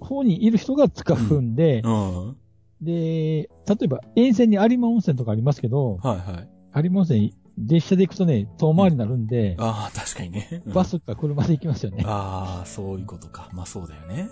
[0.00, 2.36] 方にいる人が使うんで、うん。
[2.80, 3.48] で、例
[3.84, 6.84] えば沿線に有馬温泉とかありますけど、はいはい。
[6.84, 10.62] 有馬温泉、列車で行くとね、遠回りになるんで、ああ、確かにね。
[10.66, 12.02] うんバスか車で行きますよね。
[12.06, 13.48] ああ、そういうことか。
[13.52, 14.28] まあそうだよね。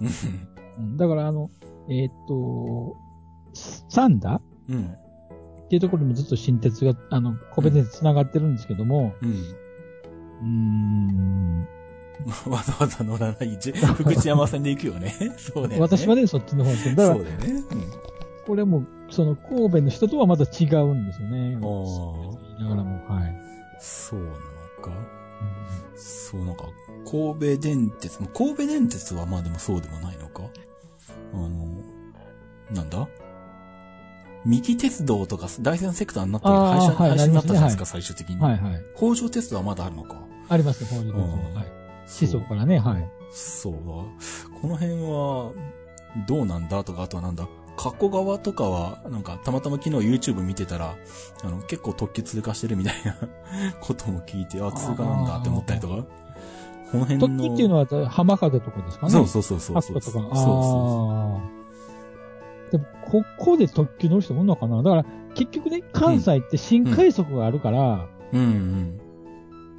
[0.00, 0.04] う
[0.80, 1.50] んだからあの、
[1.88, 2.96] えーっと、
[3.88, 4.76] サンダうん。
[4.76, 4.84] うん。
[4.84, 9.30] っていうところにもずっと新鉄が、あの、神戸電鉄繋がってるんですけども、うん。
[9.30, 11.68] うーん、
[12.50, 15.14] わざわざ乗らない、じ福知山線で行くよね。
[15.38, 15.80] そうだよね。
[15.80, 16.70] 私はね、そっちの方。
[16.70, 17.62] だからそう、だよね。
[18.46, 21.54] これも、その神戸の人とはまた違うんですよね。
[21.54, 21.64] うん。
[21.64, 23.40] ああ、言いながらも、はい。
[23.78, 24.42] そうなのか。
[25.96, 26.64] そう、なんか、
[27.04, 30.42] 神戸電鉄、まあ神戸電鉄はまあでもそうでもないのか。
[31.34, 31.48] あの、
[32.74, 33.06] なんだ？
[34.44, 38.40] 三木鉄道とか第三セクターになったり、あー廃車、はいになったじゃないですか、な最終的に。
[38.40, 38.82] はいはい。
[38.96, 40.16] 北条鉄道はまだあるのか。
[40.48, 41.66] ありますね、北条鉄道うんはい。
[42.20, 43.10] 思想からね、はい。
[43.30, 43.78] そうだ。
[43.80, 45.52] この辺は、
[46.26, 50.94] どうなんだとか、あとはなんだ、加古川とかは、なんか、たまたま昨日 YouTube 見てたら、
[51.42, 53.16] あの、結構特急通過してるみたいな
[53.80, 55.94] ことも聞いて、あ、通過なんだって思ったりとか。
[56.92, 57.28] この辺の。
[57.28, 59.12] 特急っていうのは浜風とかですかね？
[59.12, 60.00] そうそうそうそうハそう。
[60.00, 61.40] そうそうああ。
[62.70, 64.82] でも、ここで特急乗る人もいるのかな？
[64.82, 65.04] だから、
[65.34, 68.40] 結局ね、関西って新快速があるから、そう。
[68.40, 69.00] うんうん。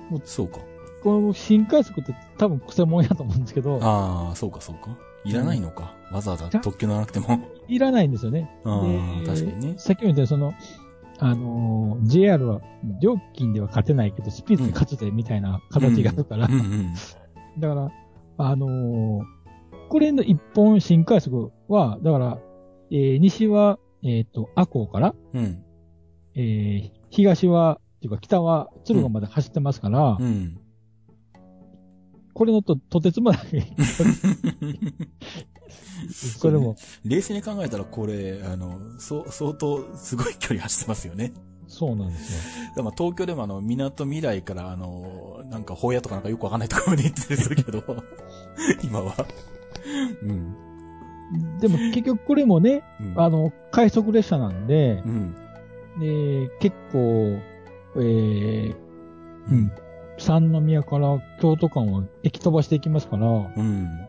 [0.10, 0.60] もうそうか。
[1.03, 4.89] この新快速って多分癖もんやと思うんですけど、ああ、そうかそうか。
[5.25, 5.93] いらないのか。
[6.12, 7.39] わざわざ特急乗らなくても。
[7.67, 8.49] いらないんですよね。
[9.26, 9.73] 確かにね。
[9.78, 10.54] さっきも言ったようにその、
[11.19, 12.62] あのー JR は
[13.02, 16.93] 料金では勝てないけど、スピードで勝つでみたいな形があるから、うんうん。
[17.60, 17.91] だから、
[18.38, 19.23] あのー
[19.89, 22.39] これの一本新快速は、だから、
[22.89, 25.63] えー西は、えっ、と、赤穂から、うん。
[26.36, 30.58] えー東は、っていうか北は敦賀まで走ってますから、うん。
[32.34, 33.39] これのと、とてつもない、
[36.41, 41.34] これも、冷静に考えたらこれ、あの、そう、相当すごい距離走ってますよね。
[41.67, 42.76] そうなんですよ。
[42.76, 47.84] でも東京でもあの、港未来からあの、なんか、ホヤとかなんかよくわかんないところまで行ってたりするけど、
[48.84, 49.15] 今は。
[50.22, 50.56] うん。
[51.60, 53.19] でも結局これもね、うん。
[53.19, 55.36] あの、快速列車なんでう、ん。
[56.00, 57.39] で結構、
[57.96, 58.76] えー
[59.50, 59.72] うん。
[60.24, 63.50] 三宮から京都間は駅飛ばしていきますから、うん。
[63.58, 64.08] うん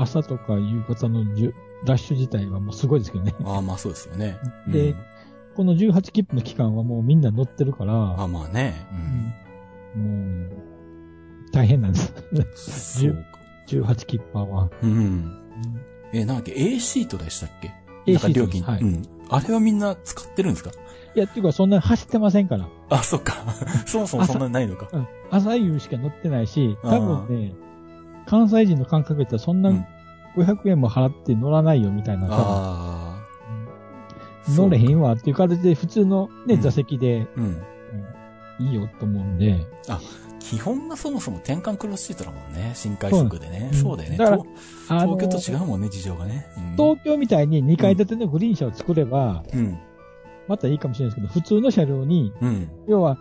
[0.00, 1.54] 朝とか夕方のじゅ
[1.84, 3.34] ラッシュ自体はもうすごいですけどね。
[3.44, 4.38] ああ、まあそうですよね。
[4.68, 4.96] でうん
[5.56, 8.86] この18切符の期間はもうみんな乗ってるから、あまあね。
[9.96, 10.50] うん。
[10.50, 11.98] もう、大変なんで
[12.54, 13.00] す。
[13.00, 13.18] そうか。
[13.66, 14.70] 18切符は。
[14.80, 15.36] うん。
[16.12, 17.72] え、なんだっけ ?A シートでしたっけ
[18.06, 18.60] ？A なんか料金。
[18.60, 19.02] シートはいうん。
[19.30, 20.70] あれはみんな使ってるんですか？
[21.14, 22.68] いや、っていうかそんなに走ってませんから。
[22.90, 23.34] あ、そっか。
[23.86, 24.88] そもそもそんなにないのか。
[24.92, 25.06] うん。
[25.30, 27.54] 朝夕しか乗ってないし、多分ね、
[28.26, 29.86] 関西人の感覚で言ったらそんなうん
[30.36, 33.18] 500円も払って乗らないよみたいな、ああ。
[34.50, 37.44] 乗れへんわっていう形で普通のね、うん座席で、うん。
[37.44, 37.62] うん
[38.60, 39.64] いいよと思うんで。
[40.40, 42.72] 基本がそもそも転換クロスシートだもんね。
[42.74, 43.70] 新快速でね。
[43.72, 44.16] うんそうだよね。
[44.16, 44.38] だから
[45.06, 46.46] 東京と違うもんね、事情がね。
[46.56, 49.78] うん東京みたいに2階建てのグリーン車を作れば、うん。
[50.46, 52.70] またいいかもしれないですけど、普通の車両に、うん。
[52.86, 53.18] 要は、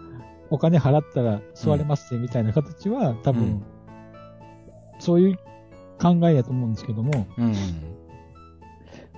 [0.49, 3.63] お金払ったら座れますねみたいな形は、多分、うん
[4.99, 5.37] そういう
[6.01, 7.53] 考えやと思うんですけども、うん。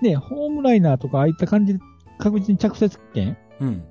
[0.02, 1.80] ね、ホームライナーとかああいった感じで
[2.18, 3.84] 確実に着雪券うん。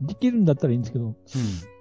[0.00, 1.14] できるんだったらいいんですけど、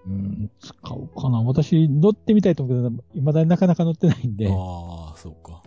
[0.10, 1.42] うん、使おうかな。
[1.44, 5.62] 私乗ってみたいと思うけど、未だになかなか乗ってないんで、ああ、そうか。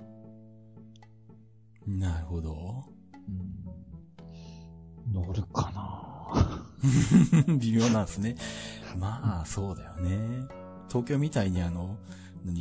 [1.87, 2.85] なるほど。
[3.29, 3.63] うん
[5.13, 6.65] 乗るかな。
[7.59, 8.37] 微妙なんですね。
[8.97, 10.47] まあ、そうだよね。
[10.89, 11.97] 東京みたいにあの、
[12.45, 12.61] 何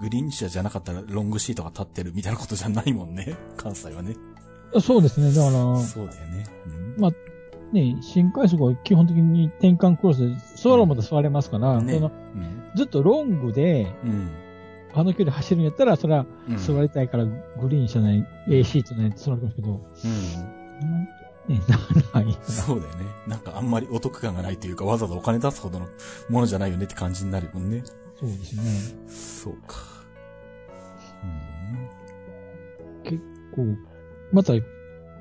[0.00, 3.36] グリーン車じゃなかったらロングシートが立ってるみたいなことじゃないもんね。
[3.56, 4.16] 関西はね。
[4.80, 5.32] そうですね。
[5.32, 6.44] だから、そうだよね。
[6.96, 7.12] うんまあ、
[7.72, 12.70] ね、新快速は基本的に転換クロスで、座ろうまで座れますから、ねそのうん。
[12.74, 14.30] ずっとロングで、うん。
[14.94, 16.56] あの距離走るんやったら、それはうん。
[16.58, 17.32] 座りたいから、グ
[17.68, 21.54] リーン車ない、A シートないって座るんですけど、うん。
[21.54, 21.78] ね、な
[22.20, 22.38] らない。
[22.42, 23.06] そうだよね。
[23.26, 25.86] なんかあんまりお得感がないというか、わざわざお金出すほどの
[26.28, 27.82] ものじゃないよねって感じになるもんね。
[28.20, 29.06] そうですね。
[29.08, 29.92] そうか。
[33.54, 33.78] こう、
[34.32, 34.54] また、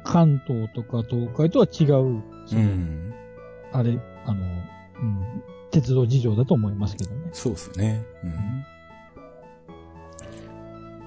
[0.04, 2.24] 関東とか東海とは違う、
[2.56, 3.14] うん。
[3.72, 7.30] あれ、あの、うん、鉄道事情だと思いますけどね。
[7.32, 8.04] そうっすね。
[8.24, 8.66] うん。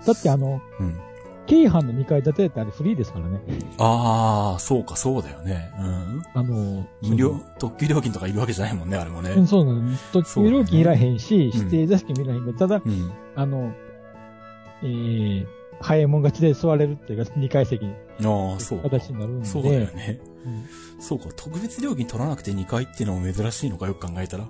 [0.05, 1.01] だってあの、うん。
[1.47, 3.39] 京阪の2階建てってあれフリーですからね。
[3.79, 5.71] ああ、そうか、そうだよね。
[5.79, 6.23] うん。
[6.33, 9.31] あの、無料、特急料金とかいるわけじゃないもんね、あれもね。
[9.31, 9.97] うん、そうなの。
[10.13, 13.13] 特急料金いらへんし、ね指定座席もいらへんけど、ただ、うん。
[13.37, 13.75] あの、
[14.83, 15.47] えー、
[15.81, 18.89] 早いもん勝ちで座れるっていうか、2階席にああ、そうか。
[18.89, 19.47] 形になるんで。
[19.47, 20.21] そうだよね。
[20.47, 24.49] うんそうか、特別料金取らなくて2回っていうのも珍しいのかよく考えたら。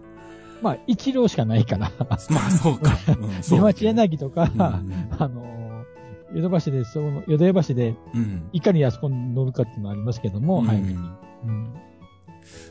[0.63, 1.91] まあ、一両しかないから。
[1.99, 2.07] ま
[2.47, 2.97] あ、そうか。
[3.21, 5.85] うん、そう出だ町柳とか、うんうんあの、
[6.33, 8.49] ヨドバシで、その、ヨドバシで、うん。
[8.53, 10.95] いかにあそこに乗るかっていうのはありますけども、うん早めに。
[10.95, 11.75] うん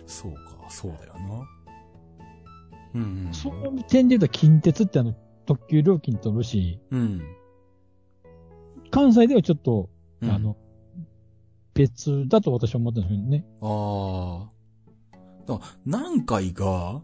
[0.05, 1.49] そうか、そうだよな。
[2.95, 3.33] うん、うん。
[3.33, 5.13] そういう点で言うと、近鉄ってあの、
[5.45, 7.21] 特急料金取るし、うん。
[8.91, 9.89] 関西ではちょっと、
[10.21, 10.55] うんあの、
[11.73, 13.45] 別だと私は思ってるんですね。
[13.61, 14.47] あ
[15.49, 15.59] あ。
[15.85, 17.01] 何回が、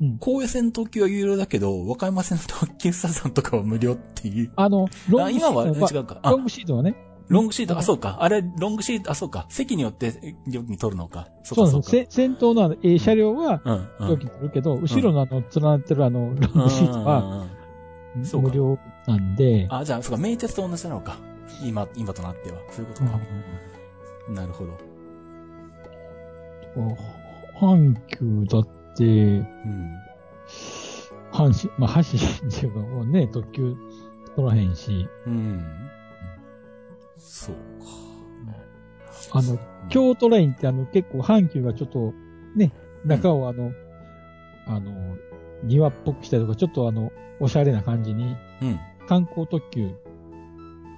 [0.00, 4.50] うん高野線特急は有料だけど、和歌山線の特急サザンとかは無料っていう。
[4.56, 6.18] あの、ロあ、ングシ今はート違うか。
[6.22, 6.96] あロ、ングシートはね、
[7.28, 8.16] ロングシート、あ、そうか。
[8.20, 9.46] あれ、ロングシート、あ、そうか。
[9.48, 11.28] 席によってえ料金取るのか。
[11.44, 11.88] そか、そうか。
[11.88, 13.60] そう先頭のあの A 車両は。
[14.00, 17.46] 料金取るけど、後ろのあの、連なってるあの、ロングシートは
[18.40, 21.16] 無料なんで、あ、じゃあ、そうか、名鉄と同じなのか。
[21.64, 22.58] 今、今となっては。
[22.70, 23.20] そういうことか。
[24.28, 24.72] なるほど。
[26.76, 26.96] うん
[27.62, 29.46] 阪急だって、うん。
[31.32, 33.76] 阪神、まあ、阪神っていうか、もうね、特急
[34.34, 35.64] 取らへんし、うん。
[37.16, 39.38] そうか。
[39.38, 39.58] あの、
[39.88, 42.12] 京都ラインってあの、結構阪急がちょっと、
[42.56, 42.72] ね、
[43.04, 43.72] 中をあの、
[44.66, 45.16] あの、
[45.62, 48.80] 庭っぽくしたりとか、ちょっとあの、おしゃれな感じに、うん。
[49.06, 49.90] 観光特急、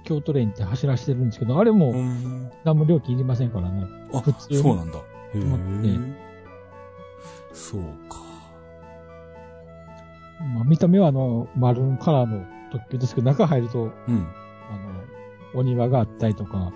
[0.05, 2.51] 京都レインって走らせてるんですけど、あれもうん。
[2.63, 3.85] 何も料金いりませんからね。
[4.13, 4.97] あ、普通にそうなんだ。
[4.99, 5.01] へ
[5.35, 5.99] え。
[7.53, 8.17] そうか。
[10.55, 13.91] まあ、見た目はあの、マルーンカラーの特急ですけど、中入ると、うん。
[14.69, 14.77] あ
[15.53, 16.71] の、お庭があったりとか、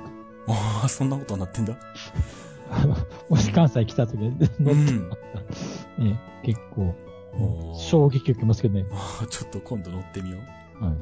[0.48, 1.76] ああ、そんなことになってんだ。
[2.72, 2.96] あ の
[3.30, 5.20] もし関西来た時に乗ってうんもらっ
[5.98, 6.96] たら、ね、結構、
[7.78, 8.86] 衝撃受けますけどね。
[8.92, 10.38] あーちょっと今度乗ってみよ
[10.82, 10.86] う。
[10.86, 10.94] はい。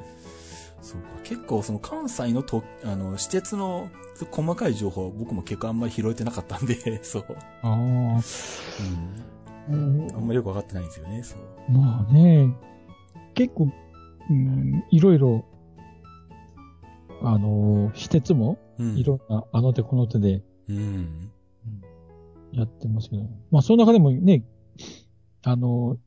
[0.87, 1.07] そうか。
[1.23, 3.89] 結構その関西のと、あの、私鉄の
[4.31, 7.25] 細かい情報は僕も結構あんまり拾えてなかったんで、 そう。
[7.61, 8.21] ああ、
[9.69, 10.07] うん。
[10.15, 11.71] あんまりよくわかってないんですよね、そう。
[11.71, 12.55] まあね、
[13.33, 13.69] 結構、
[14.29, 15.43] うん、いろいろ、
[17.21, 18.97] あの、私鉄も、うん。
[18.97, 21.31] いろんな、あの手この手でうん。
[22.53, 24.45] やってますけど、まあ、その中でもね、
[25.43, 25.97] あの、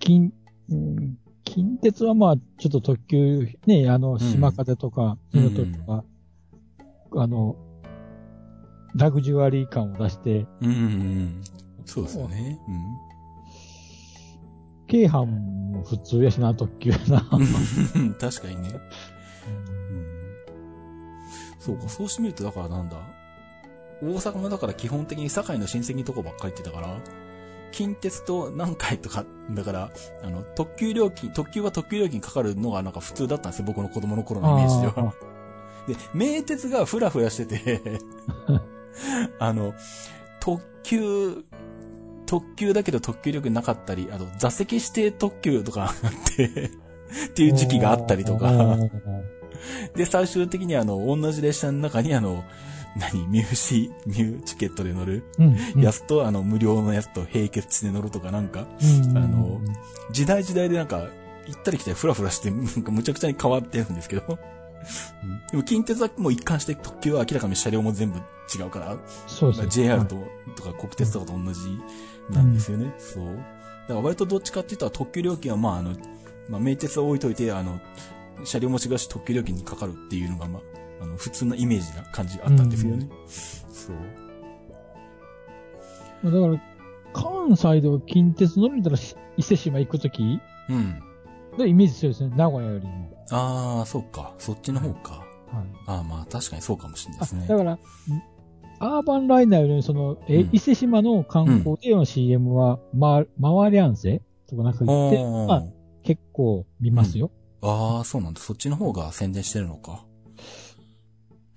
[0.00, 0.32] 近、
[0.70, 6.04] うん近鉄はまあ、ちょっと特急、ね、あの、島風とか、うん港とか、
[7.16, 7.56] あの、
[8.94, 11.42] ラグジュアリー感を出して、うんうんうん。
[11.84, 12.58] そうですよね。
[14.88, 17.28] 京阪も普通やしな、特急やな。
[17.32, 18.14] うん。
[18.20, 18.70] 確かにね。
[19.90, 20.06] うん。
[21.58, 22.96] そうか、そうしてみると、だからなんだ。
[24.02, 26.98] 大阪もだから基本的に堺の親戚のとこばっかり行ってたから、
[27.70, 29.90] 近鉄と南海とか、だから、
[30.22, 35.14] あの、特急料金、特急は特急料金かかるのがなんか普通だったんですよ、僕の子供の頃のイメージでは。
[35.86, 37.80] で、名鉄がフラフラしてて、
[39.38, 39.74] あの、
[40.40, 41.44] 特急、
[42.26, 48.76] 特急だけど特急力なかったり、あと座席指定特急とかあって、っていう時期があったりとか、
[49.94, 52.44] で、最終的にあの、同じ列車の中にあの、
[52.98, 55.24] 何、ミューシー、ミューチケットで乗る？
[55.38, 55.56] うん。
[55.76, 59.60] うんやつと、あの、無料のやつと並結して乗るとかなんか、うんあの
[60.10, 61.08] 時代時代でなんか、
[61.46, 64.22] 行ったり来たりフラフラして、なんかむちゃくちゃに変わってるんですけど。
[64.28, 64.38] うん
[65.50, 68.96] でも近鉄はもう一貫して特急は明らかに車両も全部違うから、まあ
[69.26, 69.68] そうですね。
[69.70, 70.16] JR と、
[70.56, 71.60] とか国鉄とかと同じ
[72.30, 72.94] なんですよね。
[72.98, 73.26] そう。
[73.26, 75.94] だから割とどっちかって言ったら特急料金はまああの、
[76.48, 77.80] まあ名鉄は置いといて、あの、
[78.44, 80.62] 車両も違うし特急料金にかかるっていうのがまあ、
[81.00, 83.08] あの、普通なイメージな感じがあったんですよね。
[83.26, 83.96] そう。
[86.24, 86.62] だから、
[87.12, 91.02] 関西では近鉄乗れたらし伊勢島行くときうん。
[91.56, 92.34] でイメージ強いですね。
[92.36, 93.24] 名古屋よりも。
[93.30, 94.34] ああ、そっか。
[94.38, 95.12] そっちの方か。
[95.12, 95.24] はい。
[95.86, 97.44] ああ、まあ確かにそうかもしれないですね。
[97.46, 97.78] あだから、ん
[98.80, 105.64] アーバンライナーよりその、え、うん伊勢島の観光での CM は、ま、回りゃんせとかなんか言って、あまあ、
[106.04, 107.30] 結構見ますよ。
[107.60, 108.40] あー、そうなんだ。
[108.40, 110.04] そっちの方が宣伝してるのか。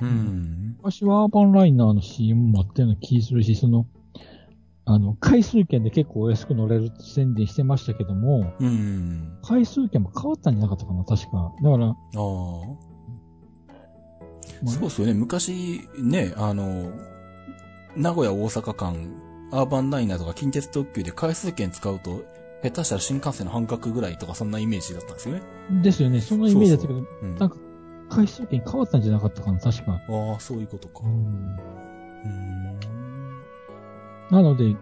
[0.02, 0.78] うん。
[0.80, 3.86] 私はアーバンライナーの CM もあったような気するし、その、
[4.86, 9.38] あの、回数券で結構お安く乗れるって宣伝してましたけども、うん。
[9.44, 11.54] 回数券も変わったんじゃなかったかな、確か。
[11.62, 11.96] だから、ああ。
[14.64, 15.14] まあそうですよね。
[15.14, 16.92] 昔、ね、あの、
[17.96, 18.96] 名古屋大阪間、
[19.52, 22.24] アーバンライナーとか近鉄特急で回数券使うと、
[22.64, 25.42] 下手したら新幹線の半額ぐらいとかそんなイメージだったんですよね。
[25.82, 26.22] ですよね。
[26.22, 27.36] そのイメージだったけど、うん。
[27.38, 27.58] なんか
[28.12, 29.94] 回数券変わったんじゃなかったかな、確か。
[29.94, 31.02] ああ、そういうことか。
[31.06, 33.42] うんうん。
[34.30, 34.76] なので、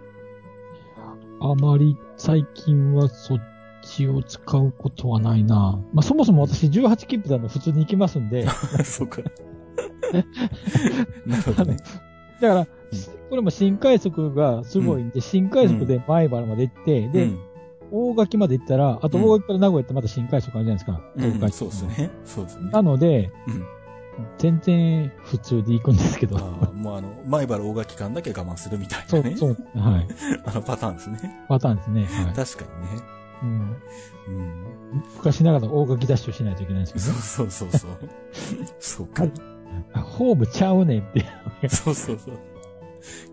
[1.40, 3.40] あまり最近はそっ
[3.84, 5.80] ちを使うことはないな。
[5.94, 8.48] まあ、そもそも私18切符であの普通に行きますんで、
[8.84, 9.22] そうか。
[11.26, 11.78] なるほどね。
[12.42, 12.68] だから、
[13.30, 17.40] これも新快速がすごいんで、新快速で前原まで行って、で、うん
[17.92, 21.02] 大垣まで行ったら、あとうん大垣から名古屋ってまた新快速あるじゃないですか。
[21.16, 22.12] うん、東海そうですね。
[22.26, 22.72] そうですね。
[22.72, 23.64] なので、うん。
[24.38, 26.38] 全然普通で行くんですけど。
[26.38, 29.38] ああ、もうあの、前原大垣間だけ我慢するみたいそう、なね。
[29.38, 30.08] そう、はい。
[30.46, 31.46] あのパターンですね。
[31.48, 32.06] パターンですね。
[32.06, 32.34] はい。
[32.34, 33.02] 確かにね。
[33.42, 33.50] うん、
[34.28, 34.64] うん。
[35.16, 37.52] 昔ながら大垣ダッシュしないといけないんですけどそうね。
[37.52, 37.92] そうそうそう。
[38.80, 39.26] そうか。
[40.02, 41.70] ホームちゃうねんって。
[41.70, 42.36] そうそうそう。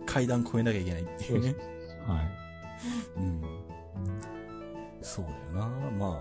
[0.06, 1.56] 階段越えなきゃいけないっていうね。
[2.06, 2.28] はい。
[3.16, 3.42] うん。
[5.06, 5.90] そうだよな。
[5.92, 6.20] ま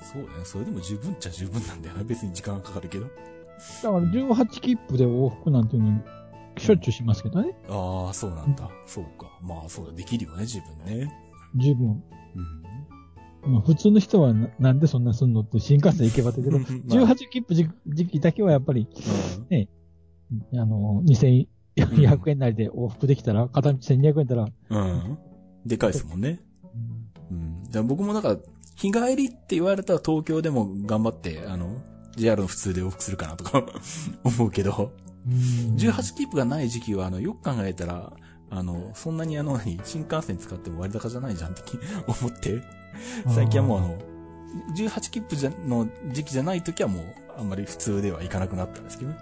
[0.00, 0.44] あ、そうだよね。
[0.44, 2.04] それでも十分っちゃ十分なんだよな。
[2.04, 3.04] 別に時間がかかるけど。
[3.04, 3.16] だか
[3.82, 6.00] ら18切符で往復なんていうの
[6.56, 7.54] しょっちゅうしますけどね。
[7.68, 8.70] ああ、そうなんだ。
[8.86, 9.26] そうか。
[9.42, 9.92] まあ、そうだ。
[9.92, 11.12] できるよね、自分ね。
[11.56, 12.02] 十分。
[13.44, 13.52] うん。
[13.52, 18.86] まあ普通の人はななんでそんなすんのって新幹線行けばだけど、 まあ18切符時時期だけはやっぱり、
[20.54, 24.78] あの、2400円なりで往復できたら、片道1200円だら、うん。
[24.78, 25.18] うん。
[25.66, 26.40] でかいですもんね。
[27.72, 27.82] うん。
[27.82, 28.36] だ僕もだから、
[28.76, 31.76] 日帰りって言われたら東京でも頑張って、あの、
[32.16, 33.64] JR の普通で往復するかなとか
[34.24, 34.92] 思うけど、
[35.26, 38.12] うん18切符がない時期は、あの、よく考えたら、
[38.50, 42.60] あの、そんなにあの、何新幹線使っても割高じゃないじゃんってき 思って、
[43.28, 43.98] 最近はもうあの、
[44.76, 47.04] 18切符じゃの時期じゃない時はもう、
[47.38, 49.16] あんまり普通では行かなくなったんですけどね。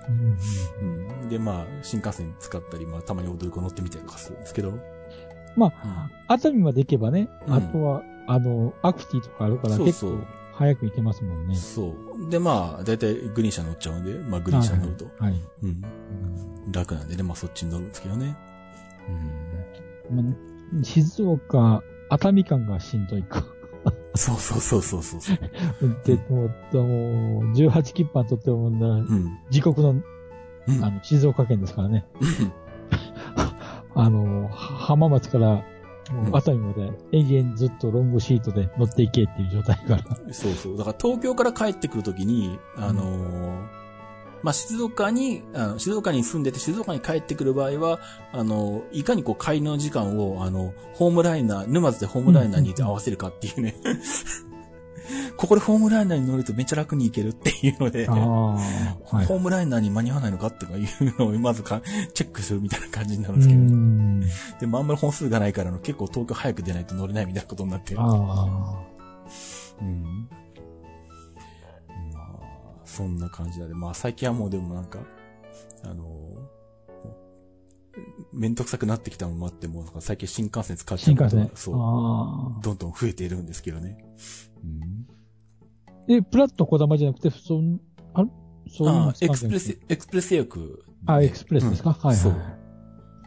[0.80, 1.28] うんうん。
[1.28, 4.72] で、まあ、新幹線使ったり、まあ、たまに踊り子乗ってみたりとかするんですけど。
[5.56, 10.20] まあ、熱海まで行けばね、うんあとは、あの、アクティとかあるから結構
[10.52, 11.54] 早く行けますもんね。
[11.54, 11.94] そ
[12.26, 12.30] う。
[12.30, 15.40] で、まあ、だいたいグリーン車乗っちゃうんで、まあ、グリーン車乗ると、はい。
[15.62, 15.68] うん。
[15.68, 18.36] うん楽なんでね、まあ、そっちに乗るんですけどね。
[20.10, 20.16] うん。
[20.16, 20.30] ま
[20.80, 23.44] あ静岡、熱海間がしんどいか。
[24.14, 25.38] そうそうそうそうそうそう。
[26.04, 29.38] で、もう、もう18切符はとってもな、うん。
[29.50, 30.02] 自国の、
[30.68, 30.84] うん。
[30.84, 32.06] あの、静岡県ですからね。
[33.94, 35.64] あの、は浜松から、
[36.12, 40.32] もう熱海まで永遠ずっとロングシートで乗っていけっていう状態から。
[40.32, 40.76] そうそう。
[40.76, 43.80] だから東京から帰ってくるときに、あのー
[44.42, 48.00] まあ、静岡に、あの、静岡に住んでて静岡に帰ってくる場合は、
[48.32, 53.74] あの、いかにこう、帰りの時間を、あの、ホームライナー、沼津でホームライナーに合わせるかっていうね。
[55.36, 58.58] ここでホームライナーに乗るとめっちゃ楽に行けるっていうので、は
[59.22, 59.26] い。
[59.26, 60.86] ホームライナーに間に合わないのかとかいう
[61.18, 61.82] のをまずか
[62.14, 64.20] チェックするみたいな感じになるんうですけど、ん。
[64.60, 68.00] でもあんまり本数がないからの結構東京早く出ないと乗れないみたいなことになってる。
[68.00, 68.06] うん。
[72.12, 72.28] まあ、
[72.84, 74.98] そんな感じなんで、まあ最近はもうでもなんか、
[75.82, 76.04] あの
[78.32, 81.50] めんどくさくなってきたのもあって、もうなんか最近新幹線使っちゃう。
[81.54, 81.74] そう。
[82.62, 84.04] どんどん増えているんですけどね。
[84.64, 85.06] うん。
[86.06, 87.80] で、ぷらっとこだまじゃなくて、そん、
[88.14, 88.28] あれ？
[88.72, 91.12] そういうのあエクスプレス、エクスプレス予約で。
[91.12, 92.16] あ、エクスプレスですか、はいはい。
[92.16, 92.34] そう。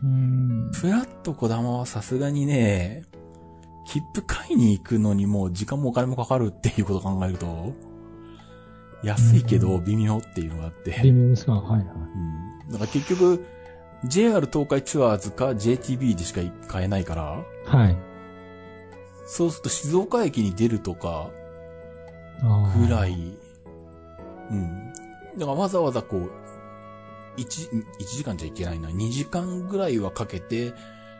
[0.03, 0.71] うん。
[0.73, 3.03] ぷらっとこだまはさすがにね、
[3.85, 7.73] 切符買いに行くのにもう時間もお金もかかるっていうことを考えると、
[9.03, 11.01] 安いけど微妙っていうのがあって。
[11.03, 11.87] 微妙ですか、はいはい。
[12.65, 12.71] うん。
[12.71, 13.45] だから結局、
[14.05, 17.97] JR 東海ツアーズか JTB でしか買えないから、はい。
[19.25, 21.29] そうすると静岡駅に出るとか
[22.77, 23.37] ぐらい、
[24.51, 24.93] うん。
[25.37, 26.31] だからわざわざこう、
[27.37, 28.89] 1、一時間じゃいけないな。
[28.89, 30.73] 2時間ぐらいはかけて、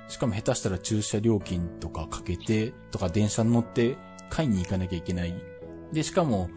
[0.10, 3.98] しかも下手したら駐車料金とかかけて、とか電車に乗って
[4.30, 5.34] 買いに行かなきゃいけない。
[5.92, 6.50] で、しかも、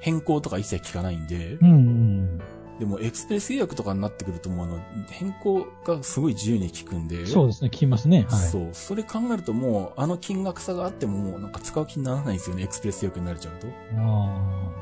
[0.00, 2.40] 変更とか一切聞かないんで、うんうん。
[2.80, 8.26] でもエクスプレス予約とかになってくるともうあの、変更がすごい自由に効くんで、そうですね、聞きますね。
[8.28, 8.48] はい。
[8.48, 8.68] そう。
[8.72, 13.66] それ考えるともう、あの金額差があってももうなんか使う気にならないんですよね、エクスプレス予約になれちゃうと。
[13.66, 14.00] あ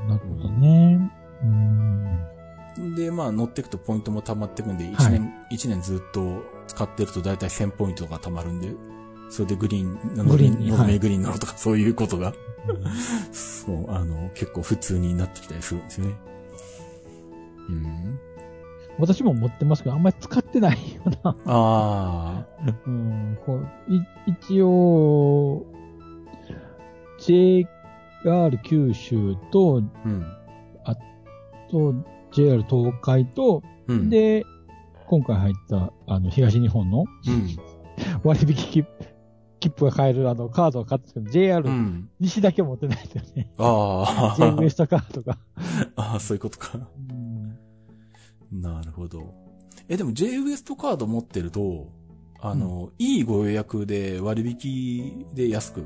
[0.07, 1.11] あ、なるほどね。
[1.43, 2.95] うん。
[2.95, 8.73] で、まあ乗っていくとポイントも溜まっていくんで、はい1年、一年ずっと使ってると大体1000ポイントが溜まるんで、
[9.29, 12.33] それでグリーン、グリーンにのぞみはいグリーン乗るとかそういうことが、
[13.33, 16.15] そう、あの、結構普通になってきたりするんですよね。
[17.69, 18.19] うん。
[18.99, 21.37] 私も持ってますけど、あんまり使ってないよな。
[21.47, 22.47] あ
[22.87, 25.65] うん、こう、い、一応、
[27.19, 27.69] JR
[28.65, 29.83] 九州と、
[30.85, 30.97] あ、
[31.73, 31.95] うん。
[31.95, 31.95] と、
[32.33, 34.45] JR 東海と、うん。、で、
[35.07, 37.57] 今回入った、あの、東日本のうん。
[38.25, 38.85] 割引
[39.61, 42.09] 切符が買えるあのカードを買ったんですけど、JR うん。
[42.21, 43.53] 西だけ持ってないですよね。
[43.59, 45.39] あ J あウエストカードが。
[45.97, 46.79] ああ、そういうことか。
[47.11, 47.59] うん
[48.51, 49.35] なるほど。
[49.89, 51.89] え、でも J ウエストカード持ってると、
[52.41, 55.85] あの、いいご予約で割引で安く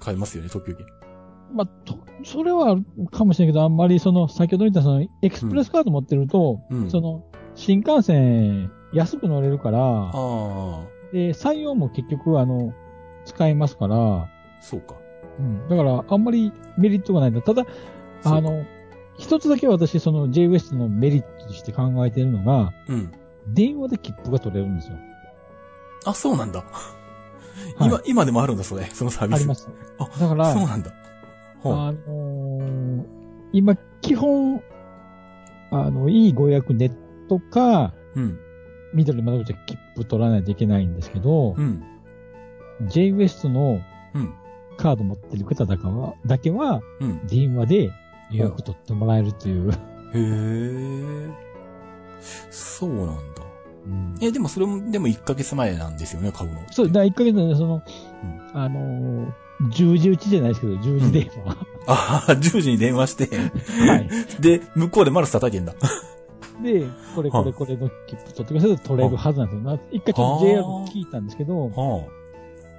[0.00, 0.86] 買えますよね、特急券。
[1.52, 2.76] まあ、と、それは
[3.10, 7.24] かもしれないけど、あんまりその、先ほど言ったその、エクスプレスカード持ってると、うんその、
[7.54, 10.10] 新幹線安く乗れるから、
[11.12, 12.72] で、採用も結局あの、
[13.28, 14.28] 使えますから、
[14.60, 14.96] そうか。
[15.38, 15.68] うん。
[15.68, 17.42] だから、あんまりメリットがないんだ。
[17.42, 17.64] ただ、
[18.24, 18.64] あの、
[19.18, 23.12] 一つだけ私、その J ウエストのメリットとして考えているのが、うん。
[23.48, 24.96] 電話で切符が取れるんですよ。
[26.06, 26.60] あ、そうなんだ。
[26.60, 28.84] はい今、今でもあるんだ、それ。
[28.84, 29.36] そのサービス。
[29.36, 29.68] あります。
[29.98, 30.92] あだから、そうなんだ。
[31.64, 33.04] あのー
[33.52, 34.62] 今、基本、
[35.70, 36.92] あの、いいご予約ネッ
[37.28, 38.38] トか、うん。
[38.94, 41.82] 緑窓口で切符取らないといけないんですけど、うん。
[42.86, 43.80] J ウエストの
[44.14, 44.34] うん。
[44.76, 47.26] カード持ってる方だかは、だけは、うん。
[47.26, 47.90] 電話で
[48.30, 49.72] 予約取ってもらえるという。
[49.72, 49.74] へ
[50.14, 51.30] え。
[52.50, 53.48] そうなんだ。
[54.20, 56.60] え、でもそれも、でも1ヶ月前なんですよね、買うの。
[56.70, 57.82] そう、だから1ヶ月で、その、
[58.54, 61.56] うんあのー、10時打ちじゃないですけど、10時電話。
[61.86, 64.08] ああ、10時に電話して、はい。
[64.40, 65.74] で、向こうでマルス叩いてんだ。
[66.62, 69.78] で、これこれこれの切符取ってくださいと取れるはずなんですよな。
[69.90, 72.04] 一回ちょっと JR 聞いたんですけど、は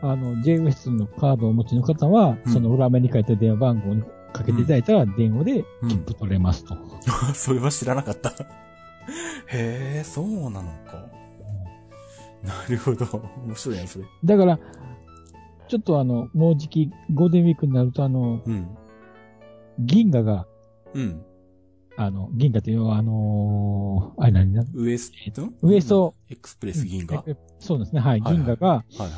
[0.02, 6.76] あの、J ウエストのカードをお持ちの方は、うんその裏面に書いた電話番号にかけていただいたら、電話で切符取れますと。
[7.08, 7.34] あ。
[7.36, 8.30] それは知らなかった。
[9.48, 11.10] へえ、そうなのか。
[12.44, 13.06] なるほど。
[13.46, 14.06] 面白いやん、それ。
[14.24, 14.60] だから、
[15.68, 18.68] ちょっとあの、もうじきゴールデンウィークになると、あの、うん。
[19.80, 20.48] 銀河が、
[20.94, 21.22] うん。
[21.98, 29.12] あの、銀河というのは、あのーあれ何な、ウエストウエストエクスプレス銀河、ええそうですね、はい銀河がはいはい。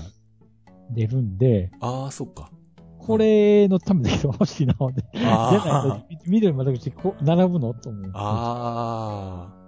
[0.91, 2.51] 出るんで、ああ、そっか。
[2.99, 5.03] これのためだけど欲しいな、思って。
[5.13, 7.73] じゃないあと、緑まで口こう並ぶの？
[7.73, 8.11] と思う。
[8.13, 9.49] あ。
[9.49, 9.61] ああ。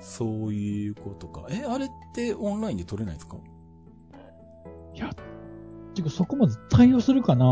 [0.00, 1.46] そういうことか。
[1.50, 3.36] え、あれってオンラインで取れないですか？
[5.94, 7.44] てかそこまで対応するかな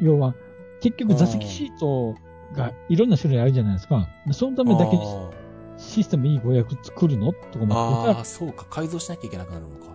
[0.00, 0.34] 要は、
[0.80, 2.16] 結局座席シート
[2.56, 4.08] がいろんな種類あるじゃないですか。
[4.32, 5.30] そのためだけにあ
[5.76, 7.32] システムいいご予約作るの？
[7.32, 8.64] とか思ってーあー、そうか。
[8.68, 9.86] 改造しなきゃいけなくなるのか。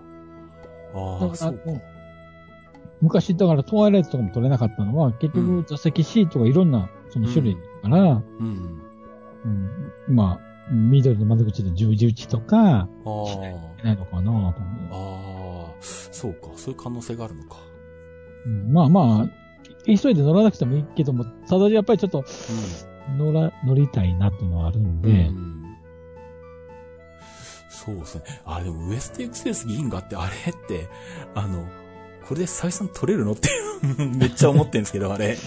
[0.95, 1.59] ああ、そうか。
[3.05, 8.81] 昔、だからトワイライトとかも取れなかったのは、結うん局座席シートがいろんなその種類だから、うん。
[9.45, 9.47] う
[10.11, 13.83] んまあ、緑の窓口で十字打ちとか、ああ。
[13.83, 14.53] ないのかなと思う。
[14.91, 16.47] ああ、そうか。
[16.55, 17.57] そういう可能性があるのか。
[18.45, 19.29] うんまあまあ、
[19.85, 22.25] 急いで乗らなくてもいいけども、ただやっぱりちょっと
[23.17, 25.01] 乗ら、乗りたいなっていうのはあるん。
[25.01, 25.55] で、うん
[27.85, 28.23] そうですね。
[28.45, 30.87] あ、でもウエストエクセス銀河ってあれって、
[31.35, 31.67] あの、
[32.27, 33.49] これで採算取れるのって
[34.17, 35.37] めっちゃ思ってるんですけど、あれ。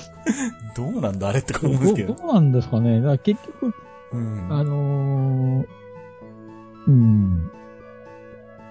[0.76, 2.14] どうなんだあれって思うんですけど。
[2.14, 3.00] どうなんですかね。
[3.00, 3.74] だから結局、
[4.12, 4.46] うん。
[4.50, 5.66] あのー
[6.86, 7.50] うん。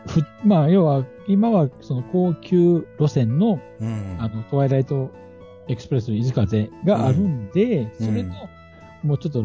[0.08, 4.16] ふ、まあ、要は、今はその高級路線の、うん。
[4.20, 5.12] あの、トワイライト
[5.68, 8.30] エクスプレス伊豆風があるんで、うんそれと、
[9.04, 9.44] もうちょっと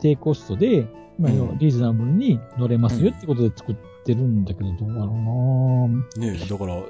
[0.00, 0.86] 低コストで、
[1.18, 6.82] まあ、要はリーズナブルに乗れますよってことで作ってるんだけど、どうだろうなねえ、だから、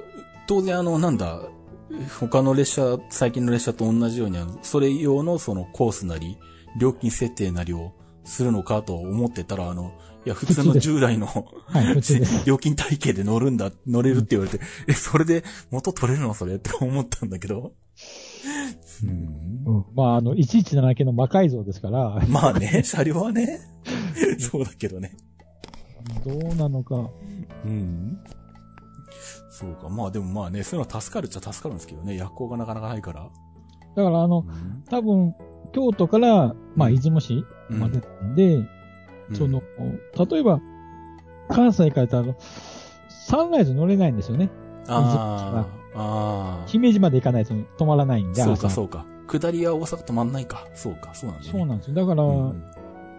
[0.48, 1.42] 当然あの、なんだ、
[2.18, 6.38] 他の列車、最近の列車と同じように、それ用のそのコースなり、
[6.78, 7.92] 料金設定なりを
[8.24, 9.92] するのかと思ってたら、あの、
[10.24, 12.00] いや、普通の 従来のはい。
[12.46, 17.74] 料金体系で乗るんだ、乗れるって言われて、え、それで元取れるのそれって思ったんだけど。
[19.04, 19.10] うん
[19.66, 19.84] うん。
[19.94, 23.60] まあ、あの、117系の魔改造ですから、まあね、 車両はね、
[24.38, 25.14] そうだけどね。
[26.24, 27.10] どうなのか。
[27.66, 28.18] うん。
[29.50, 29.88] そうか。
[29.88, 33.28] まあでもまあね、そういうのは助かるっちゃ助かるんですけどね、夜行がなかなかないから。
[33.96, 35.34] だから、あの、うん多分、
[35.72, 38.68] 京都から、まあ、出雲市までなんで、うん
[39.34, 39.62] その、
[40.30, 40.60] 例えば、
[41.48, 42.34] 関西からだと、
[43.08, 44.50] サンライズ乗れないんですよね。
[44.86, 46.62] ああ。
[46.66, 49.04] 姫路まで行かないと止まらないんで、そうか、朝そうか。
[49.26, 50.66] 下りは大阪止まんないか。
[50.74, 51.58] そうか、そうなんだよね。
[51.58, 51.94] そうなんですよ。
[51.94, 52.64] だから、うん。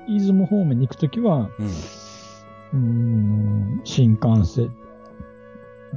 [0.08, 1.68] 出雲方面に行くときは、うん。
[1.68, 4.76] うーん、新幹線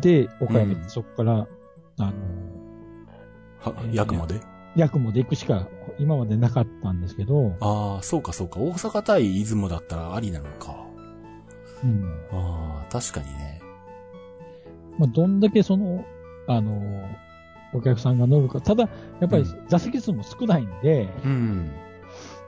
[0.01, 1.32] で、岡山行って、うんそこから、
[1.99, 2.12] あの、
[3.61, 4.40] はえ、ー役まで
[4.76, 5.68] 八雲で行くしか
[5.99, 8.59] 今までなかったんですけど、ああ、そうか、そうか。
[8.59, 10.74] 大阪対出雲だったらありなのか。
[11.84, 12.05] うん。
[12.32, 13.61] ああ、確かにね。
[14.99, 16.05] まあ、どんだけその、
[16.47, 16.80] あの、
[17.74, 18.61] お客さんが乗るか。
[18.61, 18.88] ただ、
[19.20, 21.70] やっぱりうん座席数も少ないんで、うん。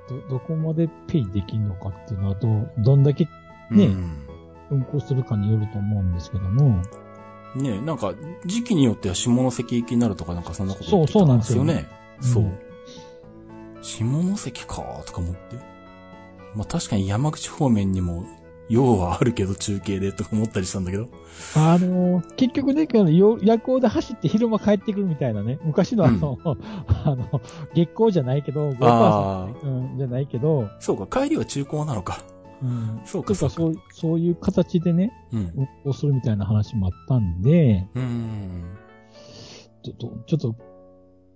[0.09, 3.25] ど、どこまでペイできるのかっていうのは、ど、どんだけ
[3.71, 4.27] ねうん
[4.71, 6.83] 運行するかによると思うんですけども、
[7.57, 11.89] ねなんか、時期によっては下関行きになるとかなんかそんなことそうそうなんですよね。
[12.21, 12.45] そう。
[12.45, 12.59] うん
[13.85, 15.57] 下関かとか思って。
[16.55, 18.25] まあ確かに山口方面にも、
[18.71, 21.09] 用はあるけど中継でとか思ったりしたんだけど。
[21.55, 26.39] あの結局ね、よ夜行で走って昼間帰ってくるみたいなね、昔のあの、
[27.05, 27.43] あの、
[27.75, 32.23] 月光じゃないけど、5%あうん、じゃないけど、そうか、帰りは中古なのか。
[32.63, 33.55] うん、そうか、そうか。
[33.55, 35.53] そう、そういう形でね、うん。
[35.57, 38.65] 運行するみたいな話もあったんで、うん。
[39.83, 40.57] ちょっと、ちょっと、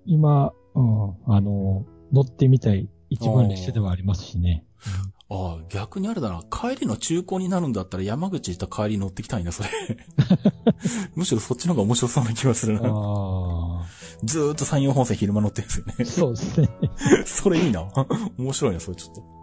[0.06, 4.64] 今、うん、あの、乗ってみたい一番列車ではありますしね。
[5.30, 6.42] ああ、逆にあれだな。
[6.50, 9.68] 帰りの中古になるんだったら山口行った帰り乗ってきたいな、それ。
[11.14, 12.88] むしろそっちの方が面白そうな気がするな。
[12.88, 13.84] あ
[14.24, 16.04] ずーっと山陽本線昼間乗ってるんですよねあ、。
[16.06, 16.70] そうですね。
[17.26, 17.86] それいいな。
[18.38, 19.37] 面白いな、それちょっと。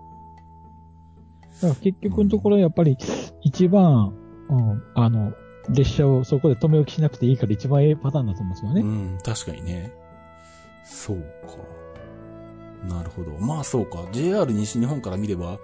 [1.62, 2.98] だから結局のところやっぱり
[3.42, 4.14] 一番、
[4.50, 5.34] うん、あの、
[5.70, 8.82] 列車をそこで止め置きしなくていいから一番ええパターンだと思うんですよね。
[8.82, 8.86] う
[9.16, 9.94] ん、確かにね。
[10.84, 11.86] そうか。
[12.88, 13.32] なるほど。
[13.40, 14.06] まあそうか。
[14.12, 15.58] JR 西日本から見れば、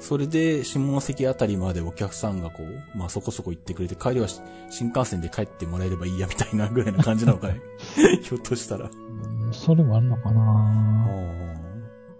[0.00, 7.60] それで下関あたりまでお客さんがこう、まあそこそこ行ってくれて、帰りはし新幹線で帰ってもらえればいいやみたいなぐらいな感じなのかね。
[8.22, 8.90] ひょっとしたら。
[8.90, 11.56] うんそれもあるのかあなあ。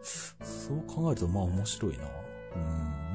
[0.02, 2.04] そう考えるとまあ面白いな。
[2.04, 3.05] まあ、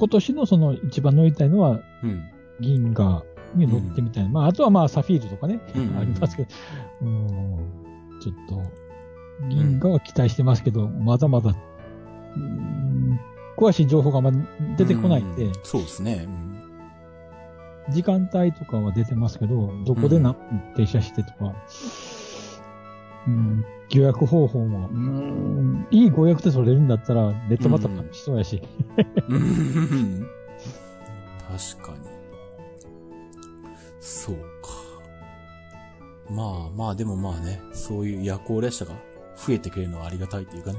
[0.00, 2.10] 今年のその一番乗りたいのはうん。
[2.10, 2.30] うん。
[2.60, 3.22] 銀河
[3.54, 4.28] に乗ってみたい。
[4.28, 6.48] まあ、あとはまあサフィールとかね、うんありますけど、
[7.02, 8.62] うん、ちょっと、
[9.48, 11.54] 銀河は期待してますけど、まだまだ、
[12.36, 13.20] うん
[13.56, 14.38] 詳しい情報がまだ
[14.78, 16.26] 出てこないんで、うそうですね。
[17.88, 17.92] うん。
[17.92, 21.54] 時間帯とかは出てますけど、どこで何分停車してとか、
[23.26, 28.62] うん、予約方法も、うん、いいご予約で取れるんだったら、ネットまた楽しそうやし、
[29.28, 30.26] うん。
[31.48, 31.98] 確かに。
[34.00, 34.70] そうか。
[36.30, 38.94] まあまあ、でもまあね、そういう夜行列車が
[39.36, 40.78] 増えてくれるのはありがたいっていうかね。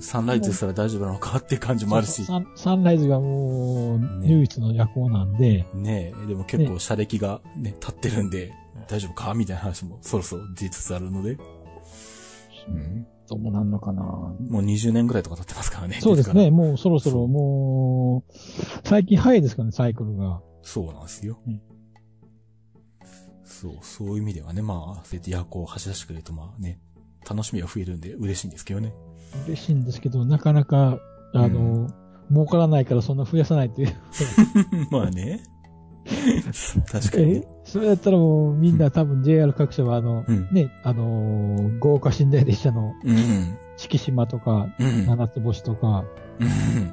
[0.00, 2.24] サンライズですら大丈夫なのかっていう感じもあるし。
[2.24, 8.52] サンサンライズがもう、ね唯一の夜行なんで、ねえ、でも結構車歴がね、立ってるんで、
[8.88, 9.34] 大丈夫か？
[9.34, 11.38] みたいな話もそろそろ出つつあるので。
[12.68, 13.06] うん。
[13.28, 15.98] どうなんのかなもう20年ぐらいとか経ってますからね。
[16.00, 16.50] そうですね。
[16.50, 18.32] もうそろそろもう、
[18.84, 20.42] 最近早いですかね、サイクルが。
[20.62, 21.38] そうなんですよ。
[21.46, 21.60] うん
[23.44, 26.80] そう、そういう意味ではね、まあ、そうやって夜行を走らせてくれると、まあね、
[27.28, 28.92] 楽しみが増えるんで嬉しいんですけどね。
[29.46, 30.98] 嬉しいんですけど、なかなか
[31.32, 31.88] あの、
[32.30, 33.94] 儲からないからそんな増やさないっていう。
[34.90, 35.42] まあね。
[36.90, 37.48] 確かにえ？
[37.64, 40.48] それやったらもうみんな多分 JR 各社はあの、うん。
[40.52, 43.56] ね、あのー豪華寝台列車のうん。
[43.76, 45.06] 四季島とか、うん。
[45.06, 46.04] 七つ星とか、
[46.40, 46.92] うん。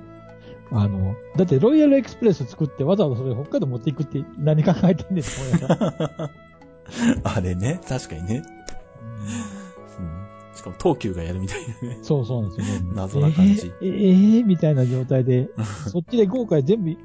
[0.71, 6.31] あの、だってロイヤルエクスプレス作ってわざわざそれ北海道持っていくって何考えてんねんと思いながら。
[7.35, 8.43] あれね、確かにね。
[9.99, 10.03] う
[10.53, 10.55] ん。
[10.55, 11.99] しかも東急がやるみたいなね。
[12.01, 12.91] そうそうなんですよね。
[12.93, 15.49] 謎な感じえー、えーみたいな状態で、
[15.89, 16.95] そっちで豪華で全部、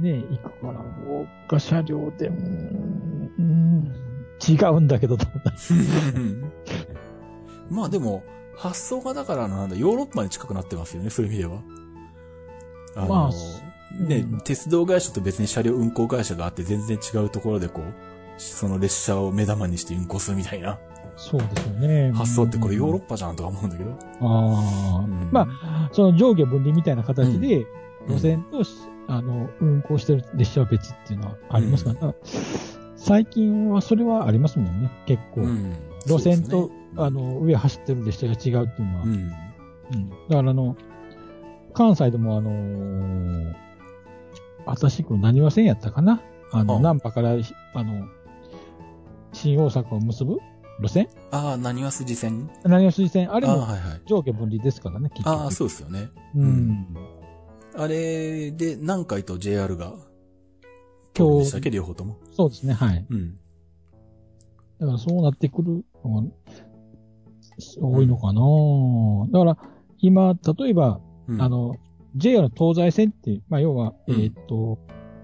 [0.00, 3.94] ね、行くから、豪華車両で、うーん、うーん
[4.46, 5.52] 違うんだけどと思った。
[7.70, 8.22] まあでも、
[8.56, 11.60] 発想がだからなんだ、ヨーロッパに近くなってますよね、そういう意味では。
[12.96, 17.84] あの、まあね、うん鉄道会社と別に車両運行会社があって全然違うところでこう、
[18.36, 20.78] その列車を目玉にして運行するみたいな
[21.16, 22.12] そうですよね。
[22.12, 23.92] 発想ってこれヨーロッパパじゃんとか思うんだけど。
[23.92, 27.66] ああ、うんまあ、その上下分離みたいな形で、うん
[28.06, 28.70] 路線とし、
[29.08, 32.14] あの、運行してる列車は別っていうのはありますから、だから
[32.96, 35.42] 最近はそれはありますもんね、結構。
[35.42, 35.72] うん
[36.06, 39.04] 路線と、あの、上走ってる列車が違うっていうのは。
[39.04, 39.10] うん。
[39.10, 40.76] うんだからあの、
[41.72, 43.54] 関西でもあのー、
[44.66, 46.20] 私、これ何和線やったかな？
[46.52, 48.06] あの、あ難波から、ひあの、
[49.32, 50.38] 新大阪を結ぶ
[50.80, 51.08] 路線？
[51.30, 52.50] ああ、何は筋線？
[52.64, 53.32] 何和筋線？
[53.32, 54.02] あれああ、もはいはい。
[54.06, 55.34] 上下分離ですからね、結局。
[55.34, 56.10] ああ、そうですよね。
[56.36, 56.86] うん。
[57.76, 59.94] あれで、南海と JR が、
[61.16, 62.16] 今日でしたっけ、両方とも？
[62.32, 63.06] そうですね、はい。
[63.08, 63.38] うん。
[64.80, 66.28] だからそうなってくるのが
[67.80, 68.40] 多いのかな、
[69.32, 71.76] だから、今、例えば、うんあ、の、
[72.16, 74.78] JR 東西線って、まあ、要は、うんえーっと、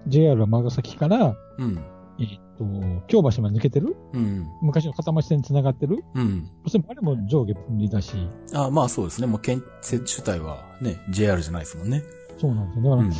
[0.07, 1.79] JR は長崎から、うん。
[2.19, 3.95] えーっと、京橋まで抜けてる？
[4.13, 4.45] うん。
[4.61, 6.03] 昔の片町線に繋がってる？
[6.13, 6.49] うん。
[6.63, 8.13] そしてあれも上下分離だし、
[8.53, 9.27] あまあそうですね。
[9.27, 12.03] もう建設主体はね、JR じゃないですもんね。
[12.41, 12.83] そうなんですよ。
[12.83, 13.13] だから、うん。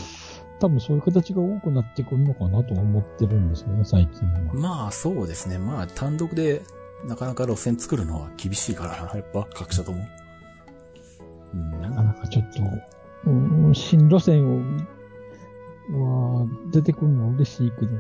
[0.59, 4.53] 多分そういう形が多くなってくるのかなと思ってるんですよね、最近は。
[4.53, 5.57] まあそうですね。
[5.57, 6.61] まあ単独で
[7.07, 10.03] なかなか路線作るのは厳しいからな、 やっぱ各社とも。
[11.53, 11.81] うん。
[11.81, 12.61] なかなかちょっと、
[13.25, 14.61] うーん、新路線を、
[15.91, 17.91] は、出てくるのは嬉しいけど、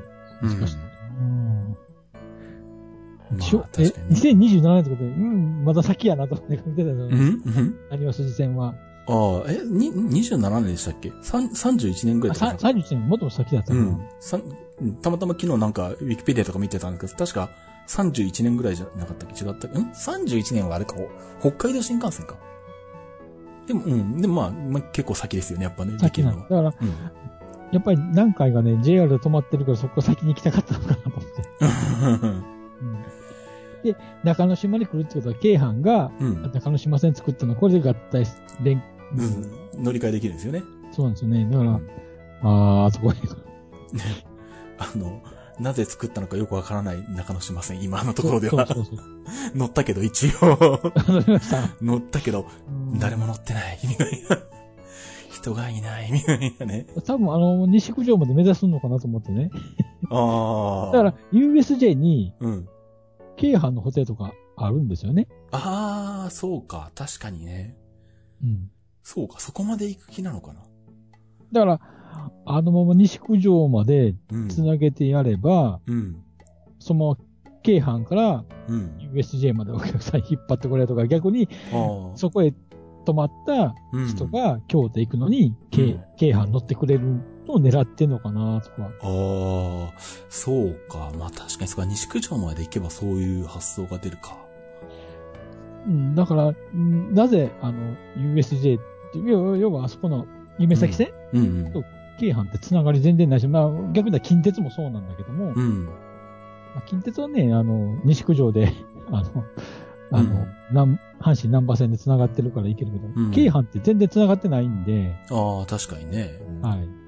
[0.41, 0.81] 難しいな。
[3.31, 4.59] まあしょえ、確かにね。
[4.59, 7.05] 2027年ってことで、うん、まだ先やなと思って見てたの。
[7.05, 8.75] うんうん何は筋線は。
[9.07, 11.11] ああ、え、に、27年でしたっけ？
[11.21, 13.73] 三31年ぐらいとかなかっ31年もっと先だったた。
[13.73, 13.77] う。
[13.77, 13.99] ん。
[15.01, 17.49] たまたま昨日なんか、ウィキペディアとか見てたんですけど、確か
[17.87, 19.43] 31年ぐらいじゃなかったっけ？
[19.43, 19.79] 違ったっけ？
[19.79, 22.35] ん ?31 年はあれか、ほ北海道新幹線か。
[23.67, 24.21] でも、うん。
[24.21, 25.97] でもまあ、まあ、結構先ですよね、やっぱね。
[25.99, 26.73] 先なのはだから、
[27.71, 31.27] やっぱり何回がね、JR で止まってるからそこ先に行きたかったのかなと思って。
[32.23, 32.43] うん。
[33.83, 36.51] うんで、中之島に来るってことは、京阪がうん。
[36.53, 38.31] 中之島線作ったの、これで合体し、
[38.63, 38.83] 連、
[39.15, 39.83] うん。
[39.83, 40.63] 乗り換えできるんですよね。
[40.91, 41.47] そうなんですよね。
[41.49, 41.89] だから、うん
[42.43, 43.19] あー、あそこに。
[44.77, 45.21] あの、
[45.59, 48.65] なぜ作ったのかよくわからない中之島線、今のところでは。
[48.65, 49.05] そうそうそう。
[49.55, 50.91] 乗ったけど、一応。
[51.81, 54.37] 乗 ったけど、うん誰も乗ってない、みたいな。
[55.29, 56.85] 人がいない、みたいなね。
[57.05, 59.49] 多分あの、西九条まで目指すのかなと思ってね。
[60.09, 60.91] ああ。
[60.91, 62.67] だから、USJ に、うん。
[63.37, 65.27] 京阪のホテルとかあるんですよね。
[65.51, 66.91] ああ、そうか。
[66.95, 67.75] 確かにね。
[68.43, 68.71] うん。
[69.03, 69.39] そうか。
[69.39, 70.61] そこまで行く気なのかな。
[71.51, 71.79] だから、
[72.45, 74.47] あのまま西九条までうん。
[74.49, 76.23] 繋げてやれば、うん。
[76.79, 77.17] その、
[77.63, 78.97] 京阪からうん。
[79.13, 81.47] USJ までお客さん 引っ張ってこれとか、逆に。
[82.15, 82.53] そこへ
[83.05, 88.75] 泊まったうん人が京都行くのに、う京ん京阪乗ってくれるのを狙ってんのかなとか。
[88.77, 88.91] ああ、
[90.29, 91.11] そうか。
[91.17, 94.37] まあ確かにそこは西九条まで行けばそういう発想が出るか。
[95.87, 98.81] うん、だから、うんなぜ、あの、USJ っ
[99.11, 100.27] ていう、要要はあそこの
[100.59, 101.73] 夢先線、うんうん。
[102.19, 105.85] 京阪って繋がり全然ないし、まあ逆に言ったら近鉄もそうなんだけども、うん。
[105.85, 105.91] ま
[106.77, 108.71] あ、近鉄はね、あの、西九条で、
[109.11, 109.45] あの、
[110.11, 116.39] あの、うん南阪神南波線で繋がってるから行けるけど、うん京阪って全然繋がってないんで、ああ、確かにね。
[116.61, 117.00] はい。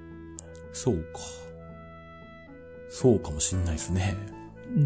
[0.73, 1.19] そうか。
[2.89, 4.15] そうかもしんないですね。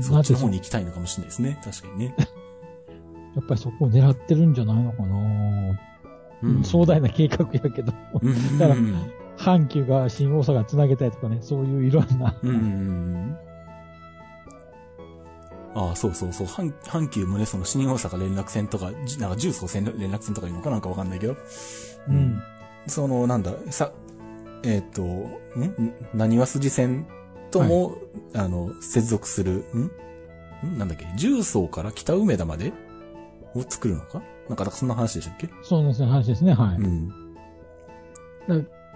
[0.01, 1.59] そっちの方に行きたいのかもしんないですね。
[1.63, 2.15] 確かにね。
[3.35, 5.79] やっぱりそこを狙ってるんじゃないのかな、
[6.43, 8.57] うん壮大な計画やけど、うん。
[8.57, 13.38] だからうん阪急が新大阪繋げたいとかね、そういういろんな、うん。
[15.75, 16.47] ああ、そうそうそう。
[16.47, 21.38] 阪阪急もね、その新大阪連絡線とか、じなんか重曹線連絡線とかいうのかなんかわかんないけど。
[22.07, 22.41] うん。
[22.88, 23.91] その、なんだ、さ、
[24.64, 25.93] えっ、と、ん？
[26.14, 27.05] 何は筋線
[27.51, 27.95] とも、
[28.34, 30.68] あの、接続する、ん？
[30.68, 30.78] ん？
[30.78, 31.05] なんだっけ？
[31.16, 32.74] 重曹から北梅田まで
[33.53, 34.22] を作るのか？
[34.49, 35.49] なんか、そんな話でしたっけ？
[35.64, 36.78] そうですね、話ですね、はい。
[36.78, 37.12] うん。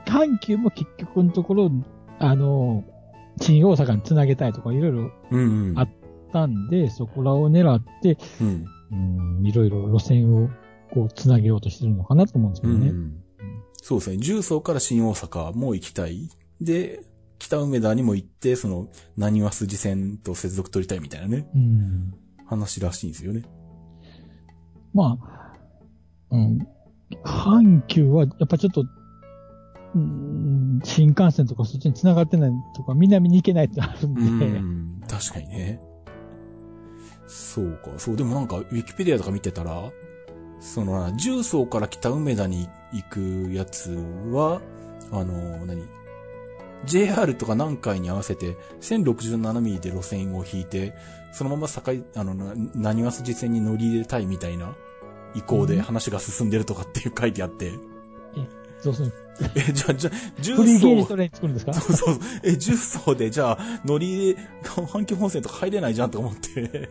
[0.05, 1.71] 阪急も結局のところ、
[2.19, 2.83] あの、
[3.39, 5.79] 新大阪につなげたいとかいろいろうんうん。
[5.79, 5.89] あっ
[6.33, 8.65] たんで、そこらを狙って、うん。
[8.91, 10.49] うん、いろいろ路線を
[10.93, 12.89] こうつなげようとしてるのかなと思うんですけどね。
[12.89, 13.20] うん
[13.81, 14.17] そうですね。
[14.17, 16.29] 重曹から新大阪も行きたい。
[16.61, 17.01] で、
[17.39, 22.13] 北梅田にも行って、その、何は筋線と接続取りたいみたいなね、うん
[22.45, 23.43] 話らしいんですよね。
[24.93, 25.53] まあ、
[26.31, 26.67] うん、
[27.23, 28.85] 阪急はやっぱちょっと、
[29.95, 35.01] うん、新幹線とかそっちに繋がってないとか、南に行けないってあるんうで、ん。
[35.07, 35.81] 確かにね。
[37.27, 37.91] そうか。
[37.97, 39.91] そう、でもなんか、ウィキペディアとか見てたら、
[40.59, 43.91] その、重曹から北梅田に行くやつ
[44.31, 44.61] は、
[45.11, 45.83] あの、何
[46.85, 50.93] ?JR とか南海に合わせて、1067ミリで路線を引いて、
[51.33, 51.81] そのまま境、
[52.15, 54.75] あの、な何は筋線に乗り入れたいみたいな
[55.35, 57.71] 意向で話が進んでるとかっていう書いてあって、
[58.81, 59.13] そうそう。
[59.55, 61.73] え、じゃあ、じゃあ、 重フリーゲージ曹ト、レイン作るんですか？
[61.73, 62.19] そうそう。
[62.43, 66.89] え、重曹で、じゃあ、乗り入れ、阪急本線とか入れないじゃんと思って。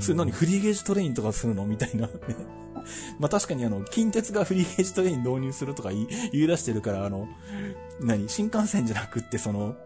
[0.00, 0.32] それ何？
[0.32, 1.66] フリーゲージトレインとかするの？
[1.66, 2.08] みたいな。
[3.18, 7.28] まあ確かにあの、近鉄がフリーゲージトレイン導入するとか言い言い出してるから、あの、
[8.00, 8.28] 何？
[8.28, 9.76] 新幹線じゃなくって、その、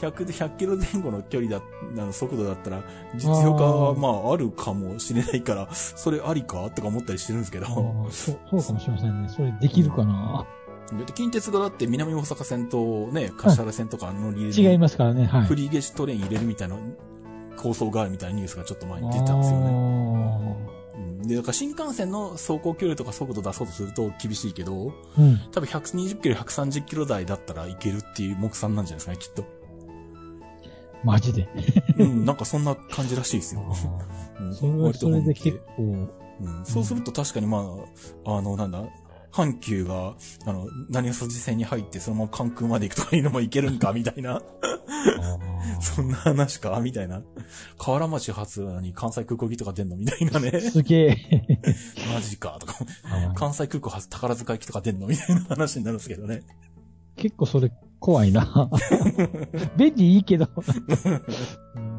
[0.00, 1.62] 100で、100キロ前後の距離だ、
[1.98, 2.82] あの、速度だったら、
[3.16, 6.70] 実用化はまああるかもしれないから、それありか？
[6.70, 7.66] とか思ったりしてるんですけど。
[8.10, 9.28] そう、そうかもしれませんね。
[9.28, 10.46] それできるかな、
[10.90, 15.44] だって近鉄がだって南大阪線とね、柏原線とか乗り入れ違いますからね、はい。
[15.44, 16.76] フリーゲージトレイン入れるみたいな
[17.56, 20.77] 構想があるみたいなニュースがちょっと前に出たんですよね。
[21.00, 25.38] んで、だから新幹線の走行距離とか速度出そうとすると厳しいけど、うん。
[25.52, 29.58] 多分120キロ、130キロ台だったらいけるっていう目算なんじゃないですかね、きっと。
[31.04, 31.48] マジで。
[31.98, 33.62] うん、なんかそんな感じらしいですよ。
[34.40, 36.08] うんそれはそれで結構、うん、
[36.64, 37.58] そうすると確かにま
[38.24, 38.84] あ、あの、なんだ、
[39.38, 40.14] 阪急が、
[40.46, 44.42] あの、何を筋線に入ってそのまま関空まで行くとかいうのもいけるんか、みたいな。
[45.80, 47.22] そんな話か、みたいな。
[47.78, 50.60] 河原町発に関西空港機とか出んのみたいなね。
[50.60, 51.16] すげえ。
[52.12, 52.74] マジか、とか。
[53.36, 56.42] 関西空港発宝塚行きとか出んのみたいな話になるんですけどね。
[57.16, 57.70] 結構それ
[58.00, 58.70] 怖いな。
[59.76, 60.48] 便利いいけど。
[61.74, 61.98] うん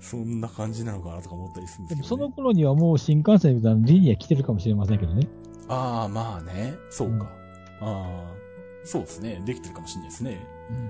[0.00, 2.02] そんな感じなのかなとか思ったりするんでけど、ね。
[2.02, 5.26] ですもその頃にはもう新幹線みたいなリニア来てるかもしれませんけどね。
[5.68, 6.76] ああ、まあね。
[6.90, 7.30] そうか。
[7.32, 7.38] うん
[7.80, 8.34] ああ、
[8.84, 9.40] そうですね。
[9.44, 10.46] できてるかもしれないですね。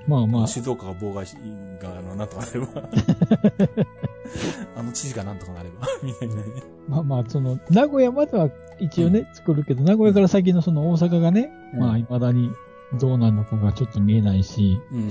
[0.06, 1.36] まあまあ、静岡が妨害し、
[1.80, 2.66] が、 あの、なんとかなれば。
[4.76, 5.86] あの知事がなんとかなれば。
[6.02, 6.42] みたいなね。
[6.88, 8.50] まあまあ、その、名古屋までは
[8.80, 12.50] 一応ね、作るけど、名古屋から先のその大阪がね、うんまあ未だに
[12.98, 15.10] どうなるのかがちょっと見えないし、うん。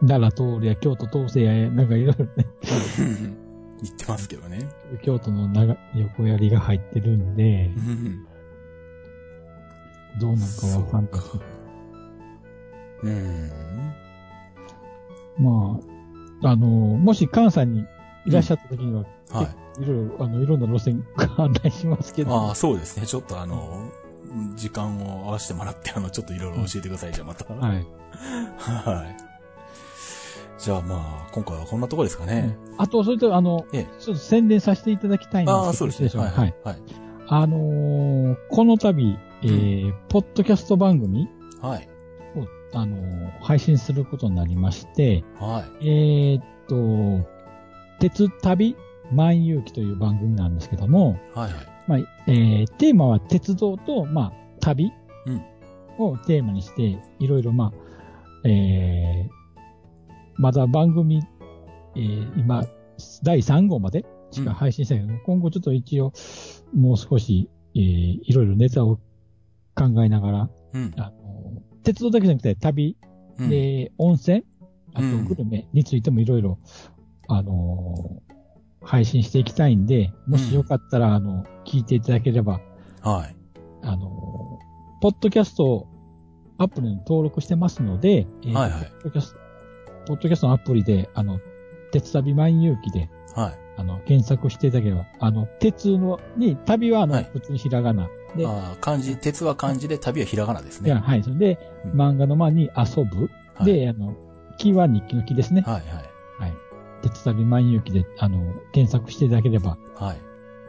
[0.00, 2.46] うん、奈良通るや京都通せや、なんかいろいろね、
[3.82, 4.68] 言ってますけどね。
[5.02, 8.26] 京都の長横槍が入ってるんでう、ん。
[10.20, 11.40] どうなるかわかんないそ
[13.02, 13.50] うん。
[15.38, 15.78] ま
[16.42, 17.86] あ、あの、もし関西に
[18.26, 19.44] いらっしゃった時には、は
[19.78, 19.82] い。
[19.82, 23.06] いろいろ、あの、いろんな路線が案内しますけど、ああ、そうですね。
[23.06, 23.90] ちょっとあの、
[24.54, 27.12] 時間を合わせてもらって、あの、ちょっといろいろ教えてください。
[27.12, 27.44] じゃあまた。
[27.54, 27.86] はい。
[28.58, 29.16] はい。
[30.58, 32.56] じゃあまあ、今回はこんなところですかね。
[32.78, 36.22] あと、それと、あの、ええちょっと宣伝させていただきたいんですけど、ああ、そうですね。
[36.22, 36.54] はい。
[36.62, 36.78] はい。
[37.28, 41.28] あのーこの度、えーポッドキャスト番組
[41.60, 41.88] はい。
[42.38, 45.86] を、あのー配信することになりまして、はい。
[45.88, 47.28] えーっと、
[47.98, 48.76] 鉄旅
[49.12, 51.52] 万有記という番組なんですけども、はい。
[51.52, 51.52] はい。
[51.88, 54.92] まあ、えーテーマは鉄道と、まあ、旅
[55.26, 55.42] うん
[55.98, 57.72] をテーマにして、いろいろ、ま
[58.44, 59.42] あ、えー
[60.36, 61.22] まだ番組、
[61.96, 62.64] えー今、
[63.22, 66.12] 第3号までしか配信してないけど、今後ちょっと一応、
[66.74, 67.82] もう少し、えー
[68.24, 68.98] いろいろネタを
[69.74, 70.94] 考えながら、うん。
[70.96, 72.96] あの、鉄道だけじゃなくて旅、
[73.38, 74.44] うんで、温泉、
[74.94, 76.58] あとうんグルメについてもいろいろ、
[77.28, 78.32] あのー
[78.84, 82.60] 配信していきたいんで、もしよかったら、あの、聞いていただければ、
[83.00, 83.36] はい。
[83.82, 84.12] あのー
[85.00, 85.86] ポッドキャスト
[86.58, 89.38] アプリに登録してますので、えーはいはいポッドキャスト、
[90.08, 91.38] ポッドキャストのアプリで、あの、
[91.92, 93.58] 鉄旅万有記で、はい。
[93.76, 98.08] あの、検索していただければ、あの、鉄の、に、旅はあの、はい普通にひらがな。
[98.36, 100.90] で、ああ、漢字、鉄は漢字で旅はひらがなですね。
[100.90, 103.30] ではい、それで、うん漫画の間に遊ぶ。
[103.54, 104.14] はい、で、あの、
[104.58, 105.62] 木は日記の木ですね。
[105.62, 105.84] はいはい。
[106.38, 106.56] はい。
[107.02, 110.16] 鉄旅万有記で、あの、検索していただければ、はい。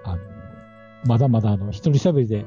[0.03, 0.21] あの、
[1.05, 2.45] まだまだあの、一人喋りで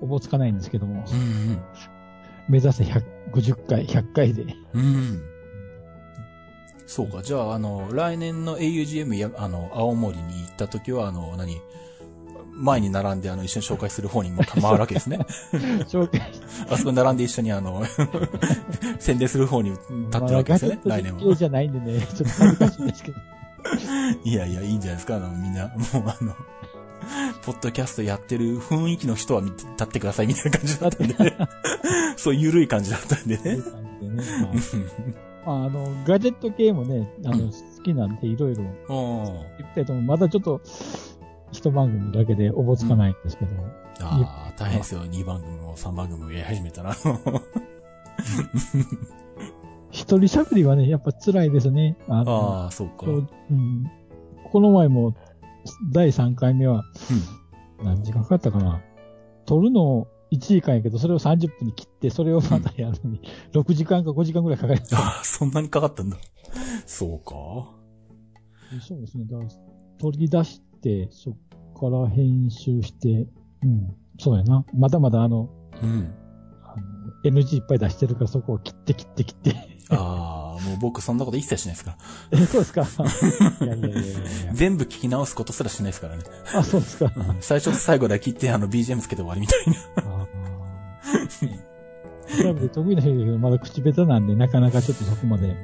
[0.00, 1.60] おぼつかないんですけども、うん
[2.48, 4.46] 目指せ150回、100回で。
[4.72, 4.80] うん。
[4.80, 5.22] うん。
[6.86, 7.22] そうか。
[7.22, 11.60] じゃあ、あの、来年の augm や、あの、青森に行った時は、あの、何？
[12.56, 15.18] 前に並んで、あの、一緒に紹介する方にも回るわけですね。
[15.88, 16.20] 紹介
[16.70, 17.82] あそこに並んで一緒に、あの、
[18.98, 21.20] 宣伝する方に立ってるわけですよね、来年も。
[21.20, 23.18] 系じゃないんでね、ちょっと恥ずかしいんですけど。
[24.24, 25.74] いやいや、いいんじゃないですか、あの、みんな、もう
[26.06, 26.34] あの、
[27.42, 31.36] ポッドキャストやってる雰囲気の人は立ってくださいみたいな感じだったんで、ね、
[32.16, 33.58] そういう緩い感じだったんでね。
[35.46, 38.68] まあ、まあ、あの、ガジェット系もね、あの、うん好きなんでいろいろうん。
[39.58, 40.60] 言ったいとも、まだちょっと、
[41.52, 43.50] 一番組だけでおぼつかないんですけど、
[44.00, 45.02] ああ、大変ですよ。
[45.02, 46.94] 2番組も3番組もやり始めたら。
[49.90, 51.96] 一人喋りはね、やっぱ辛いですね。
[52.08, 53.06] あの、ああ、そうか。
[53.06, 53.90] そうううん、
[54.44, 55.14] この前も、
[55.92, 56.84] 第3回目は、
[57.82, 58.82] 何時間かかったかな。
[59.46, 63.20] 撮るの1時間やけど、それを30分に切って、それをまたやるのに、
[63.52, 64.98] 6時間か5時間ぐらいかかりました。
[64.98, 66.18] ああ、そんなにかかったんだ。
[66.84, 67.32] そうか。
[68.86, 69.24] そうですね。
[69.24, 69.50] だから、
[69.98, 71.34] 取り出して、そっ
[71.74, 73.26] から編集して、
[73.64, 74.64] うん、そうやな。
[74.72, 75.50] まだまだあの、
[75.82, 76.14] うん。
[76.62, 76.76] あ
[77.24, 79.56] の NG いっぱい出してるから、そこを切って切って切って。
[79.90, 81.96] ああ、もう僕そんなこと一切しないですか
[82.32, 82.38] ら。
[82.40, 84.02] え、 そうですかいやいやいやい
[84.46, 84.52] や。
[84.52, 86.22] 全部聞き直すことすらしないですからね。
[86.54, 87.12] あ、そうですか。
[87.16, 90.12] うん最初と最後だけ聞いて、あの、BGM つけて終わりみたいな。
[90.12, 91.66] あー。
[92.28, 95.54] 比べて得意な人だけど、まだ口下手なんで、なかなかちょっとそこまで。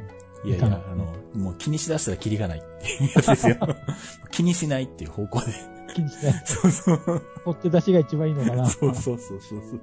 [0.45, 3.57] いやいや、あの、もう気にしだしたらキリがないっていうやつですよ。
[4.30, 5.47] 気にしないっていう方向で。
[5.95, 6.43] 気にしない。
[6.45, 7.22] そうそう。
[7.45, 8.66] 取って出しが一番いいのかな。
[8.66, 9.80] そうそうそうそう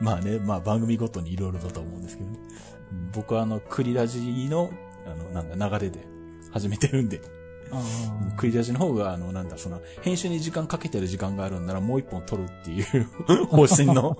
[0.00, 2.38] まあね、まあ番組ごとにいろいろだと思うんですけどね。
[2.92, 4.70] うん僕はあの、クリラジの、
[5.06, 6.06] あの、なんだ、流れで
[6.52, 7.20] 始めてるんで、
[7.72, 7.82] あ
[8.36, 14.16] クリラジの方が、あの、なんだ、その、編集に時間かけてる時間があるんならもう一本撮るっていう方針の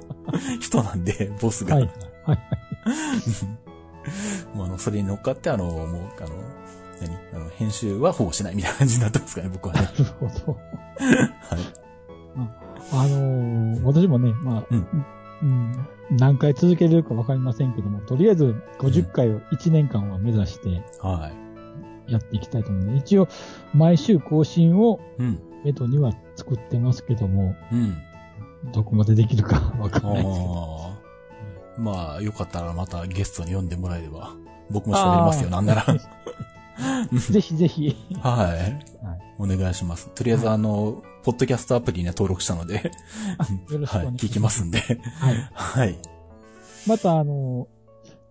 [0.60, 1.76] 人なんで、ボスーが。
[1.76, 1.90] はい。
[2.24, 2.38] はい。
[4.54, 6.34] もうあの、それに乗っかって、あの、もう、あの、
[7.00, 7.40] 何？
[7.40, 9.80] あの、編集はほぼしないみたいな感じになってますかね、僕はね。
[9.80, 10.56] なるほど。
[10.56, 11.80] はい。
[12.92, 14.86] あのー私もね、まあ、うん
[15.42, 15.86] うん
[16.18, 21.30] 何回続けれるかわかりませんけども、とりあえず50回を1年間は目指しては
[22.08, 22.12] い。
[22.12, 23.28] やっていきたいと思うので、一応、
[23.72, 25.40] 毎週更新をうん。
[25.64, 27.96] メドには作ってますけども、うん。
[28.72, 30.99] どこまでできるかわかんないですけど。
[31.80, 34.34] まあ、よかったらまたゲストに呼んでもらえれば。
[34.70, 35.86] 僕も喋りますよ、なんなら。
[37.12, 37.96] ぜひぜひ。
[38.22, 39.04] はい。
[39.04, 40.10] はいお願いします。
[40.14, 42.92] とりあえず、あの、ポッドキャストアプリには登録したので、
[43.86, 44.06] はい。
[44.08, 44.80] 聞きますんで。
[44.80, 45.50] はい。
[45.54, 45.98] はい。
[46.86, 47.66] また、あの、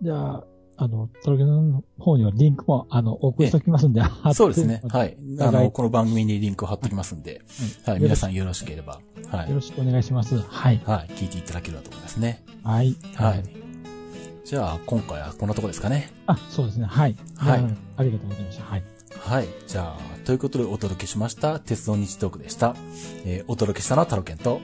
[0.03, 0.43] じゃあ、
[0.81, 4.01] あの、トロケの方にはリンクも、あの、お送りしておきますんで、
[4.33, 4.81] そうですね。
[4.87, 5.17] はい。
[5.41, 7.41] あの、この番組にリンクを貼っておきますんで、
[7.85, 7.99] はい。
[7.99, 9.49] 皆さんよろしければ、はい。
[9.49, 10.39] よろしくお願いします。
[10.39, 10.81] はい。
[10.85, 11.11] はい。
[11.15, 12.45] 聞いていただければと思いますね。
[12.63, 12.95] はい。
[13.15, 13.43] はい。
[14.45, 16.13] じゃあ、今回はこんなとこですかね。
[16.27, 16.85] あ、そうですね。
[16.85, 17.15] はい。
[17.35, 17.67] はいあ
[17.97, 18.63] ありがとうございました。
[18.63, 18.83] はい。
[19.19, 19.47] はい。
[19.67, 22.73] じゃあ、ということでお届けしました、鉄道日トークでした。
[23.25, 24.61] えーお届けしたのはタロケンと、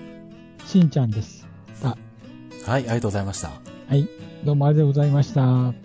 [0.66, 1.46] しんちゃんです。
[1.84, 1.98] あ、
[2.66, 3.50] はい、ありがとうございました。
[3.90, 4.08] はい。
[4.46, 5.85] どうもありがとうございました。